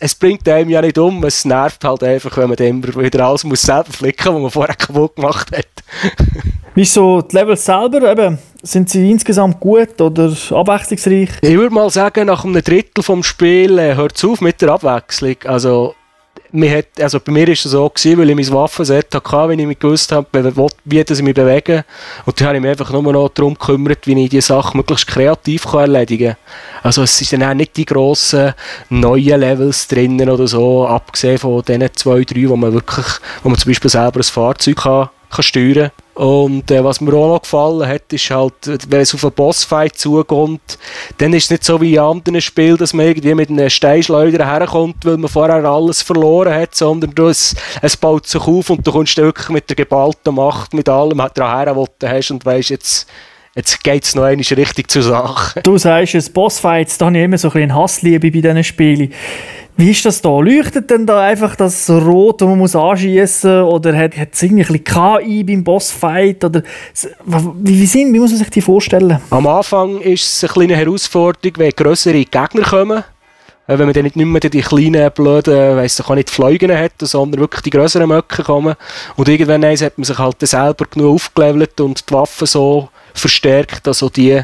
Es 0.00 0.16
bringt 0.16 0.48
einem 0.48 0.70
ja 0.70 0.82
nicht 0.82 0.98
um, 0.98 1.22
es 1.22 1.44
nervt 1.44 1.84
halt 1.84 2.02
einfach, 2.02 2.36
wenn 2.38 2.48
man 2.48 2.56
dann 2.56 2.82
wieder 2.82 3.24
alles 3.24 3.44
muss 3.44 3.62
selber 3.62 3.92
flicken 3.92 4.32
muss, 4.32 4.34
was 4.34 4.42
man 4.42 4.50
vorher 4.50 4.74
kaputt 4.74 5.14
gemacht 5.14 5.56
hat. 5.56 5.68
Wie 6.74 6.84
so 6.84 7.22
die 7.22 7.36
Levels 7.36 7.64
selber, 7.64 8.10
eben, 8.10 8.38
sind 8.66 8.90
sie 8.90 9.10
insgesamt 9.10 9.60
gut 9.60 10.00
oder 10.00 10.32
abwechslungsreich? 10.50 11.30
Ich 11.40 11.56
würde 11.56 11.74
mal 11.74 11.90
sagen, 11.90 12.26
nach 12.26 12.44
einem 12.44 12.62
Drittel 12.62 13.02
vom 13.02 13.22
Spiel 13.22 13.78
äh, 13.78 13.94
hört 13.94 14.16
es 14.16 14.24
auf 14.24 14.40
mit 14.40 14.60
der 14.60 14.70
Abwechslung. 14.70 15.36
Also 15.44 15.94
mir 16.52 16.78
hat, 16.78 17.00
also 17.00 17.20
bei 17.20 17.32
mir 17.32 17.48
ist 17.48 17.64
es 17.64 17.72
so 17.72 17.88
gewesen, 17.88 18.18
weil 18.18 18.30
ich 18.30 18.36
mein 18.36 18.52
Waffenset 18.52 19.14
hatte, 19.14 19.48
wenn 19.48 19.58
ich 19.58 19.66
mich 19.66 19.78
gewusst 19.78 20.12
habe, 20.12 20.26
wie 20.84 21.00
ich 21.00 21.22
mich 21.22 21.34
bewege. 21.34 21.84
Und 22.24 22.40
dann 22.40 22.48
habe 22.48 22.56
ich 22.56 22.62
mich 22.62 22.70
einfach 22.70 22.90
nur 22.92 23.12
noch 23.12 23.28
darum 23.30 23.54
gekümmert, 23.54 24.06
wie 24.06 24.24
ich 24.24 24.30
die 24.30 24.40
Sache 24.40 24.76
möglichst 24.76 25.06
kreativ 25.06 25.64
erledigen 25.72 26.34
kann. 26.34 26.82
Also 26.82 27.02
es 27.02 27.18
sind 27.18 27.40
dann 27.40 27.50
auch 27.50 27.54
nicht 27.54 27.76
die 27.76 27.84
grossen 27.84 28.54
neuen 28.88 29.40
Levels 29.40 29.88
drinnen 29.88 30.30
oder 30.30 30.46
so, 30.46 30.86
abgesehen 30.86 31.38
von 31.38 31.62
den 31.62 31.88
zwei, 31.94 32.22
drei, 32.24 32.48
wo 32.48 32.56
man 32.56 32.72
wirklich, 32.72 33.06
wo 33.42 33.48
man 33.48 33.58
zum 33.58 33.70
Beispiel 33.70 33.90
selber 33.90 34.20
ein 34.20 34.24
Fahrzeug 34.24 34.76
kann 34.76 35.08
kann 35.30 35.42
steuern 35.42 35.90
Und 36.14 36.70
äh, 36.70 36.82
was 36.82 37.00
mir 37.00 37.12
auch 37.14 37.34
noch 37.34 37.42
gefallen 37.42 37.86
hat, 37.86 38.12
ist 38.12 38.30
halt, 38.30 38.54
wenn 38.88 39.00
es 39.00 39.14
auf 39.14 39.24
einen 39.24 39.32
Bossfight 39.32 39.96
zukommt, 39.96 40.78
dann 41.18 41.32
ist 41.32 41.44
es 41.44 41.50
nicht 41.50 41.64
so 41.64 41.80
wie 41.80 41.94
in 41.94 42.00
anderen 42.00 42.40
Spielen, 42.40 42.76
dass 42.76 42.94
man 42.94 43.06
irgendwie 43.06 43.34
mit 43.34 43.50
einem 43.50 43.68
Steinschleuder 43.68 44.46
herkommt, 44.46 45.04
weil 45.04 45.16
man 45.16 45.30
vorher 45.30 45.64
alles 45.64 46.02
verloren 46.02 46.54
hat, 46.54 46.74
sondern 46.74 47.14
du, 47.14 47.28
es, 47.28 47.54
es 47.82 47.96
baut 47.96 48.26
sich 48.26 48.40
auf 48.40 48.70
und 48.70 48.86
du 48.86 48.92
kommst 48.92 49.16
wirklich 49.16 49.48
mit 49.48 49.68
der 49.68 49.76
geballten 49.76 50.34
Macht, 50.34 50.74
mit 50.74 50.88
allem 50.88 51.22
daran, 51.34 51.76
was 51.76 51.88
du 51.98 52.08
hast 52.08 52.30
und 52.30 52.44
weißt 52.44 52.70
jetzt, 52.70 53.06
Jetzt 53.56 53.82
geht 53.82 54.04
es 54.04 54.14
noch 54.14 54.24
einmal 54.24 54.44
richtig 54.44 54.90
zur 54.90 55.02
Sache. 55.02 55.62
Du 55.62 55.78
sagst 55.78 56.14
es, 56.14 56.28
Bossfights, 56.28 56.98
da 56.98 57.06
habe 57.06 57.16
ich 57.16 57.24
immer 57.24 57.38
so 57.38 57.48
ein 57.48 57.54
bisschen 57.54 57.74
Hassliebe 57.74 58.30
bei 58.30 58.40
diesen 58.42 58.62
Spielen. 58.62 59.14
Wie 59.78 59.90
ist 59.90 60.06
das 60.06 60.22
da? 60.22 60.30
Leuchtet 60.38 60.88
denn 60.90 61.04
da 61.04 61.20
einfach 61.20 61.54
das 61.54 61.90
Rot, 61.90 62.40
das 62.40 62.48
man 62.48 62.58
muss 62.58 62.74
anschießen 62.74 63.62
Oder 63.62 63.94
hat, 63.94 64.12
es 64.32 64.42
irgendwie 64.42 64.78
KI 64.78 65.44
beim 65.44 65.62
Bossfight? 65.62 66.42
Oder 66.44 66.62
wie, 67.26 67.80
wie, 67.80 67.86
sind, 67.86 68.12
wie 68.14 68.18
muss 68.18 68.30
man 68.30 68.38
sich 68.38 68.48
die 68.48 68.62
vorstellen? 68.62 69.20
Am 69.28 69.46
Anfang 69.46 70.00
ist 70.00 70.22
es 70.22 70.44
eine 70.44 70.52
kleine 70.52 70.76
Herausforderung, 70.76 71.58
wenn 71.58 71.72
größere 71.72 72.24
Gegner 72.24 72.62
kommen. 72.62 73.04
Äh, 73.66 73.78
wenn 73.78 73.86
man 73.86 73.92
dann 73.92 74.04
nicht 74.04 74.16
mehr 74.16 74.40
die 74.40 74.62
kleinen, 74.62 75.10
blöden, 75.10 75.76
weiss 75.76 75.98
ich 75.98 76.08
nicht, 76.08 76.30
Fliegen 76.30 76.72
hat, 76.72 76.92
sondern 77.00 77.40
wirklich 77.40 77.62
die 77.62 77.70
größeren 77.70 78.08
Möcke 78.08 78.44
kommen. 78.44 78.76
Und 79.16 79.28
irgendwann 79.28 79.64
hat 79.64 79.98
man 79.98 80.04
sich 80.04 80.18
halt 80.18 80.40
selber 80.40 80.86
genug 80.86 81.16
aufgelevelt 81.16 81.78
und 81.82 82.08
die 82.08 82.14
Waffen 82.14 82.46
so 82.46 82.88
verstärkt, 83.12 83.86
also 83.86 84.08
die 84.08 84.40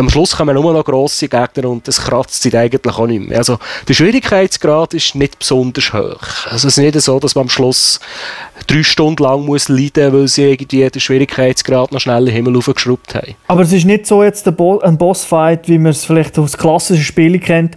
am 0.00 0.10
Schluss 0.10 0.36
kommen 0.36 0.54
nur 0.54 0.72
noch 0.72 0.84
grosse 0.84 1.28
Gegner 1.28 1.68
und 1.68 1.86
das 1.86 2.00
kratzt 2.00 2.42
sich 2.42 2.56
eigentlich 2.56 2.94
auch 2.94 3.06
nicht 3.06 3.28
mehr. 3.28 3.38
Also 3.38 3.58
der 3.86 3.94
Schwierigkeitsgrad 3.94 4.94
ist 4.94 5.14
nicht 5.14 5.38
besonders 5.38 5.92
hoch. 5.92 6.46
Also 6.50 6.68
es 6.68 6.76
ist 6.76 6.78
nicht 6.78 7.00
so, 7.00 7.20
dass 7.20 7.34
man 7.34 7.42
am 7.42 7.48
Schluss 7.48 8.00
drei 8.66 8.82
Stunden 8.82 9.22
lang 9.22 9.44
muss 9.44 9.68
leiden 9.68 10.12
muss, 10.12 10.20
weil 10.20 10.28
sie 10.28 10.50
irgendwie 10.50 10.88
den 10.88 11.00
Schwierigkeitsgrad 11.00 11.92
noch 11.92 12.00
schnell 12.00 12.20
in 12.20 12.26
den 12.26 12.34
Himmel 12.34 12.56
aufgeschraubt 12.56 13.14
haben. 13.14 13.34
Aber 13.46 13.62
es 13.62 13.72
ist 13.72 13.84
nicht 13.84 14.06
so 14.06 14.22
jetzt 14.22 14.46
ein 14.48 14.98
Bossfight, 14.98 15.68
wie 15.68 15.78
man 15.78 15.90
es 15.90 16.04
vielleicht 16.04 16.38
aus 16.38 16.56
klassischen 16.56 17.04
Spielen 17.04 17.40
kennt, 17.40 17.76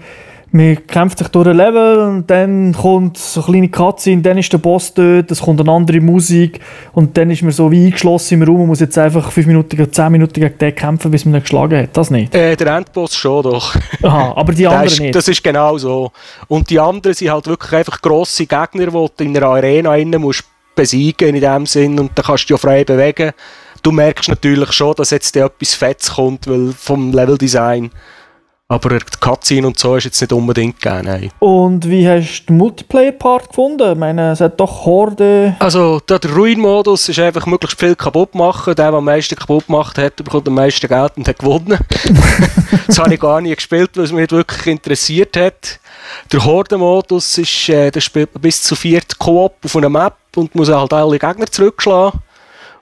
man 0.51 0.87
kämpft 0.87 1.19
sich 1.19 1.27
durch 1.27 1.47
ein 1.47 1.57
Level 1.57 1.99
und 1.99 2.29
dann 2.29 2.73
kommt 2.73 3.17
so 3.17 3.41
eine 3.41 3.51
kleine 3.51 3.69
Cutscene, 3.69 4.21
dann 4.21 4.37
ist 4.37 4.51
der 4.51 4.57
Boss 4.57 4.93
dort, 4.93 5.29
es 5.29 5.41
kommt 5.41 5.59
eine 5.59 5.71
andere 5.71 5.99
Musik 5.99 6.59
und 6.93 7.17
dann 7.17 7.29
ist 7.31 7.41
man 7.41 7.51
so 7.51 7.71
wie 7.71 7.85
eingeschlossen 7.85 8.35
im 8.35 8.43
Raum 8.43 8.61
und 8.61 8.67
muss 8.67 8.79
jetzt 8.79 8.97
einfach 8.97 9.31
5 9.31 9.47
Minuten, 9.47 9.91
10 9.91 10.11
Minuten 10.11 10.39
gegen 10.39 10.57
den 10.57 10.75
kämpfen, 10.75 11.11
bis 11.11 11.25
man 11.25 11.35
ihn 11.35 11.41
geschlagen 11.41 11.83
hat. 11.83 11.97
Das 11.97 12.09
nicht? 12.09 12.33
Äh, 12.33 12.55
der 12.55 12.77
Endboss 12.77 13.15
schon 13.15 13.43
doch. 13.43 13.75
Aha, 14.01 14.33
aber 14.35 14.53
die 14.53 14.67
anderen 14.67 14.87
ist, 14.87 14.99
nicht? 14.99 15.15
Das 15.15 15.27
ist 15.27 15.43
genau 15.43 15.77
so. 15.77 16.11
Und 16.47 16.69
die 16.69 16.79
anderen 16.79 17.13
sind 17.13 17.29
halt 17.29 17.47
wirklich 17.47 17.73
einfach 17.73 18.01
grosse 18.01 18.45
Gegner, 18.45 18.87
die 18.87 18.91
du 18.91 19.23
in 19.23 19.35
einer 19.35 19.47
Arena 19.47 19.95
innen 19.95 20.21
musst 20.21 20.45
besiegen 20.75 21.35
in 21.35 21.41
dem 21.41 21.65
Sinn 21.65 21.99
und 21.99 22.11
dann 22.15 22.23
kannst 22.23 22.43
du 22.43 22.53
dich 22.53 22.63
ja 22.63 22.69
frei 22.69 22.83
bewegen. 22.85 23.31
Du 23.83 23.91
merkst 23.91 24.29
natürlich 24.29 24.71
schon, 24.71 24.95
dass 24.95 25.09
jetzt 25.09 25.35
etwas 25.35 25.73
Fettes 25.73 26.13
kommt, 26.13 26.47
weil 26.47 26.71
vom 26.71 27.11
Leveldesign 27.11 27.91
aber 28.69 28.99
die 28.99 29.05
Cutscene 29.21 29.65
und 29.65 29.79
so 29.79 29.95
ist 29.95 30.03
jetzt 30.03 30.19
nicht 30.19 30.33
unbedingt 30.33 30.81
gegeben. 30.81 31.31
Und 31.39 31.89
wie 31.89 32.07
hast 32.07 32.41
du 32.41 32.45
den 32.47 32.57
Multiplayer-Part 32.57 33.49
gefunden? 33.49 33.93
Ich 33.93 33.97
meine, 33.97 34.31
es 34.31 34.41
hat 34.41 34.59
doch 34.59 34.85
Horde... 34.85 35.55
Also 35.59 36.01
der 36.01 36.19
Ruin-Modus 36.29 37.07
ist 37.07 37.19
einfach 37.19 37.45
möglichst 37.45 37.79
viel 37.79 37.95
kaputt 37.95 38.35
machen. 38.35 38.75
Der, 38.75 38.91
der 38.91 38.97
am 38.97 39.05
meisten 39.05 39.37
kaputt 39.37 39.67
gemacht 39.67 39.97
hat, 39.97 40.17
bekommt 40.17 40.49
am 40.49 40.55
meisten 40.55 40.87
Geld 40.87 41.13
und 41.15 41.27
hat 41.27 41.39
gewonnen. 41.39 41.79
das 42.87 42.99
habe 42.99 43.13
ich 43.13 43.19
gar 43.21 43.39
nicht 43.39 43.55
gespielt, 43.55 43.91
weil 43.95 44.03
es 44.03 44.11
mich 44.11 44.21
nicht 44.21 44.31
wirklich 44.33 44.67
interessiert 44.67 45.37
hat. 45.37 45.79
Der 46.33 46.43
Horde-Modus 46.43 47.37
ist, 47.37 47.69
äh, 47.69 47.89
der 47.89 48.01
spielt 48.01 48.29
bis 48.41 48.61
zu 48.61 48.75
viert 48.75 49.17
Koop 49.17 49.55
auf 49.63 49.75
einer 49.77 49.89
Map 49.89 50.15
und 50.35 50.53
muss 50.55 50.69
halt 50.69 50.91
alle 50.91 51.17
Gegner 51.17 51.47
zurückschlagen 51.47 52.19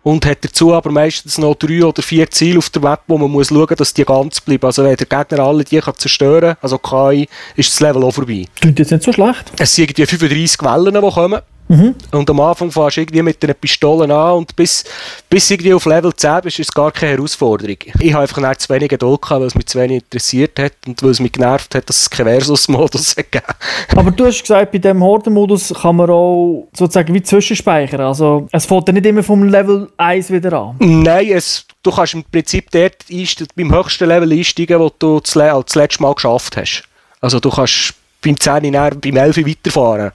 und 0.06 0.24
hat 0.24 0.46
dazu 0.46 0.72
aber 0.72 0.92
meistens 0.92 1.40
noch 1.40 1.56
drei 1.56 1.84
oder 1.84 2.04
vier 2.04 2.30
Ziele 2.30 2.60
auf 2.60 2.70
der 2.70 2.82
Map, 2.84 3.02
wo 3.08 3.18
man 3.18 3.32
muss 3.32 3.48
schauen, 3.48 3.76
dass 3.76 3.92
die 3.92 4.06
ganz 4.06 4.40
bleiben. 4.40 4.64
Also 4.64 4.84
wenn 4.84 4.96
der 4.96 5.08
Gegner 5.08 5.44
alle 5.44 5.64
die 5.64 5.80
kann 5.80 5.96
zerstören, 5.98 6.56
also 6.62 6.78
KI, 6.78 7.28
ist 7.56 7.72
das 7.72 7.80
Level 7.80 8.04
auch 8.04 8.12
vorbei. 8.12 8.46
Klingt 8.62 8.78
jetzt 8.78 8.92
nicht 8.92 9.04
so 9.04 9.12
schlecht. 9.12 9.52
Es 9.58 9.74
sind 9.74 9.90
irgendwie 9.90 10.06
35 10.06 10.62
Wellen, 10.62 10.94
die 10.94 11.12
kommen. 11.12 11.42
Mhm. 11.68 11.96
Und 12.12 12.30
am 12.30 12.40
Anfang 12.42 12.72
fährst 12.72 12.98
du 12.98 13.02
irgendwie 13.02 13.22
mit 13.24 13.44
einer 13.44 13.54
Pistole 13.54 14.14
an 14.14 14.34
und 14.34 14.56
bis, 14.56 14.84
bis 15.30 15.50
irgendwie 15.50 15.74
auf 15.74 15.86
Level 15.86 16.14
10 16.14 16.42
bist, 16.44 16.60
ist 16.60 16.70
es 16.70 16.74
gar 16.74 16.92
keine 16.92 17.14
Herausforderung. 17.14 17.78
Ich 18.00 18.14
habe 18.14 18.22
einfach 18.22 18.58
zu 18.58 18.70
wenig 18.70 18.90
Geduld 18.90 19.22
gehabt, 19.22 19.42
weil 19.42 19.48
es 19.48 19.56
mich 19.56 19.66
zu 19.66 19.80
wenig 19.80 20.04
interessiert 20.04 20.60
hat 20.60 20.74
und 20.86 21.02
weil 21.02 21.10
es 21.10 21.20
mich 21.20 21.32
genervt 21.32 21.74
hat, 21.74 21.90
dass 21.90 22.02
es 22.02 22.10
keinen 22.10 22.28
Versus-Modus 22.28 23.16
gegeben 23.16 23.46
Aber 23.96 24.12
du 24.12 24.26
hast 24.26 24.42
gesagt, 24.42 24.72
bei 24.72 24.78
diesem 24.78 25.02
Horde-Modus 25.02 25.74
kann 25.82 25.96
man 25.96 26.10
auch 26.10 26.68
sozusagen 26.78 27.14
wie 27.14 27.24
zwischenspeichern. 27.24 28.02
Also 28.02 28.48
es 28.52 28.66
fängt 28.66 28.88
nicht 28.90 29.06
immer 29.06 29.24
vom 29.24 29.44
Level 29.44 29.90
1 29.98 30.32
wieder 30.32 30.54
an. 30.54 30.76
Nein, 30.80 31.30
es, 31.32 31.66
du 31.82 31.92
kannst 31.92 32.14
im 32.14 32.24
Prinzip 32.24 32.70
dort 32.72 33.06
beim 33.56 33.74
höchsten 33.74 34.08
Level 34.08 34.32
einsteigen, 34.32 34.80
wo 34.80 34.92
du 35.00 35.20
das, 35.20 35.34
das 35.34 35.76
letzte 35.76 36.04
Mal 36.04 36.14
geschafft 36.14 36.58
hast. 36.58 36.84
Also 37.22 37.40
du 37.40 37.50
kannst 37.50 37.96
beim 38.24 38.40
10 38.40 38.72
beim 38.72 39.18
11 39.18 39.38
weiterfahren 39.38 40.12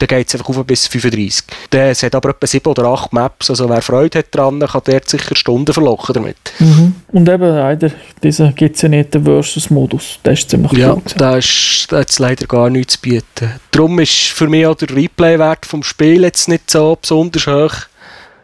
dann 0.00 0.06
geht 0.06 0.28
es 0.28 0.34
einfach 0.34 0.48
auf 0.48 0.64
bis 0.64 0.86
35. 0.86 1.44
Es 1.70 2.02
hat 2.02 2.14
aber 2.14 2.30
etwa 2.30 2.46
7 2.46 2.70
oder 2.70 2.84
8 2.86 3.12
Maps, 3.12 3.50
also 3.50 3.68
wer 3.68 3.82
Freude 3.82 4.20
hat 4.20 4.34
dran, 4.34 4.58
kann 4.58 4.82
dort 4.84 5.08
sicher 5.08 5.36
Stunden 5.36 5.72
verlochen 5.72 6.14
damit. 6.14 6.36
Mhm. 6.58 6.94
Und 7.12 7.28
eben 7.28 7.54
leider, 7.54 7.90
es 8.22 8.38
ja 8.38 8.88
nicht, 8.88 9.14
den 9.14 9.24
Versus-Modus, 9.24 10.20
der 10.24 10.32
ist 10.32 10.48
ziemlich 10.48 10.72
Ja, 10.72 10.94
cool 10.94 11.02
da 11.16 11.36
ist 11.36 11.88
jetzt 11.90 12.18
leider 12.18 12.46
gar 12.46 12.70
nichts 12.70 12.94
zu 12.94 13.00
bieten. 13.02 13.60
Darum 13.72 13.98
ist 13.98 14.28
für 14.28 14.48
mich 14.48 14.66
auch 14.66 14.74
der 14.74 14.88
Replay-Wert 14.88 15.66
vom 15.66 15.82
Spiel 15.82 16.22
jetzt 16.22 16.48
nicht 16.48 16.70
so 16.70 16.96
besonders 17.00 17.46
hoch. 17.46 17.74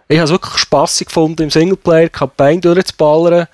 Ich 0.09 0.19
habe 0.19 0.27
es 0.27 0.31
wirklich 0.31 0.59
spaßig 0.59 1.07
gefunden, 1.07 1.42
im 1.42 1.51
Singleplayer-Kampagne 1.51 2.61
durchzuballern. 2.61 3.47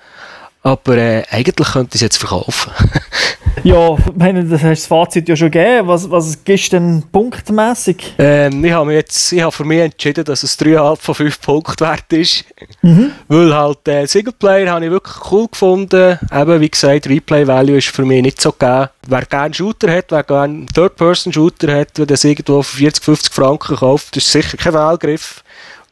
Aber 0.61 0.97
äh, 0.97 1.23
eigentlich 1.29 1.69
könnte 1.69 1.95
ich 1.95 1.95
es 1.95 2.01
jetzt 2.01 2.17
verkaufen. 2.17 2.71
ja, 3.63 3.95
meine, 4.15 4.43
das 4.43 4.63
hast 4.63 4.81
das 4.81 4.85
Fazit 4.87 5.29
ja 5.29 5.35
schon 5.35 5.51
gegeben. 5.51 5.87
Was, 5.87 6.09
was 6.09 6.43
gibst 6.43 6.73
du 6.73 6.77
denn 6.77 7.03
punktmässig? 7.11 8.15
Ähm, 8.17 8.63
ich 8.65 8.71
habe 8.71 8.93
jetzt, 8.93 9.31
ich 9.31 9.41
habe 9.41 9.51
für 9.51 9.63
mich 9.63 9.79
entschieden, 9.79 10.25
dass 10.25 10.43
es 10.43 10.59
3,5 10.59 10.97
von 10.99 11.15
5 11.15 11.41
Punkten 11.41 11.85
wert 11.85 12.11
ist. 12.13 12.45
Mhm. 12.81 13.11
Weil 13.27 13.55
halt 13.55 13.87
äh, 13.87 14.05
Singleplayer 14.05 14.71
habe 14.71 14.85
ich 14.85 14.91
wirklich 14.91 15.31
cool 15.31 15.47
gefunden. 15.47 16.19
Eben, 16.31 16.61
wie 16.61 16.69
gesagt, 16.69 17.07
Replay 17.07 17.45
Value 17.45 17.77
ist 17.77 17.89
für 17.89 18.05
mich 18.05 18.21
nicht 18.21 18.41
so 18.41 18.51
gegeben. 18.51 18.89
Wer 19.07 19.25
gerne 19.25 19.53
Shooter 19.53 19.91
hat, 19.91 20.05
wer 20.09 20.23
gerne 20.23 20.65
Third-Person-Shooter 20.73 21.75
hat, 21.75 21.97
der 21.97 22.05
das 22.05 22.23
irgendwo 22.23 22.63
für 22.63 22.77
40, 22.77 23.03
50 23.03 23.33
Franken 23.33 23.75
kauft, 23.75 24.17
ist 24.17 24.31
sicher 24.31 24.57
kein 24.57 24.73
Fehlgriff. 24.73 25.43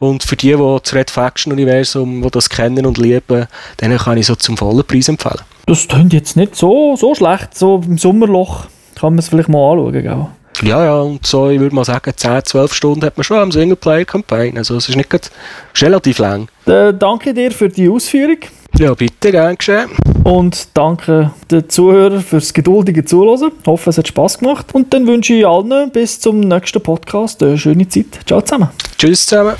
Und 0.02 0.24
für 0.24 0.36
die, 0.36 0.56
die 0.56 0.80
das 0.84 0.96
Red 0.96 1.12
Faction-Universum, 1.12 2.28
das 2.32 2.50
kennen 2.50 2.88
und 2.88 2.98
lieben, 2.98 3.46
denen 3.80 3.98
kann 4.00 4.18
ich 4.18 4.26
so 4.26 4.34
zum 4.34 4.58
vollen 4.58 4.84
Preis 4.84 5.08
empfehlen. 5.08 5.42
Das 5.68 5.88
klingt 5.88 6.12
jetzt 6.12 6.36
nicht 6.36 6.56
so, 6.56 6.96
so 6.96 7.14
schlecht. 7.14 7.56
So 7.56 7.84
im 7.86 8.00
Sommerloch 8.00 8.66
kann 8.96 9.14
man 9.14 9.20
es 9.20 9.30
vielleicht 9.30 9.50
mal 9.50 9.74
anschauen. 9.74 9.92
Gell? 9.92 10.26
Ja, 10.64 10.86
ja, 10.86 11.00
und 11.02 11.24
so, 11.28 11.52
ich 11.52 11.60
würde 11.60 11.76
mal 11.76 11.86
sagen, 11.86 12.12
10, 12.16 12.46
12 12.46 12.74
Stunden 12.74 13.06
hat 13.06 13.16
man 13.16 13.24
schon 13.24 13.38
am 13.38 13.52
Singleplayer-Campaign. 13.52 14.58
Also 14.58 14.76
es 14.76 14.90
ist 14.90 14.96
nicht 14.96 15.32
relativ 15.80 16.18
lang. 16.18 16.48
Äh, 16.66 16.96
danke 16.96 17.36
dir 17.36 17.52
für 17.52 17.70
die 17.70 17.88
Ausführung. 17.88 18.38
Ja, 18.78 18.94
bitte, 18.94 19.32
gern 19.32 19.58
geschehen. 19.58 19.90
Und 20.24 20.70
danke 20.74 21.32
den 21.50 21.70
Zuhörern 21.70 22.22
fürs 22.22 22.54
geduldige 22.54 23.06
Zuhören. 23.06 23.52
Ich 23.62 23.68
hoffe, 23.68 23.90
es 23.90 23.98
hat 23.98 24.08
Spass 24.08 24.40
gemacht. 24.40 24.68
Und 24.74 24.94
dann 24.94 25.06
wünsche 25.08 25.34
ich 25.34 25.46
allen 25.46 25.92
bis 25.92 26.20
zum 26.20 26.40
nächsten 26.40 26.82
Podcast 26.82 27.44
eine 27.44 27.58
schöne 27.58 27.88
Zeit. 27.88 28.20
Ciao 28.26 28.42
zusammen. 28.42 28.70
Tschüss 28.98 29.26
zusammen. 29.26 29.56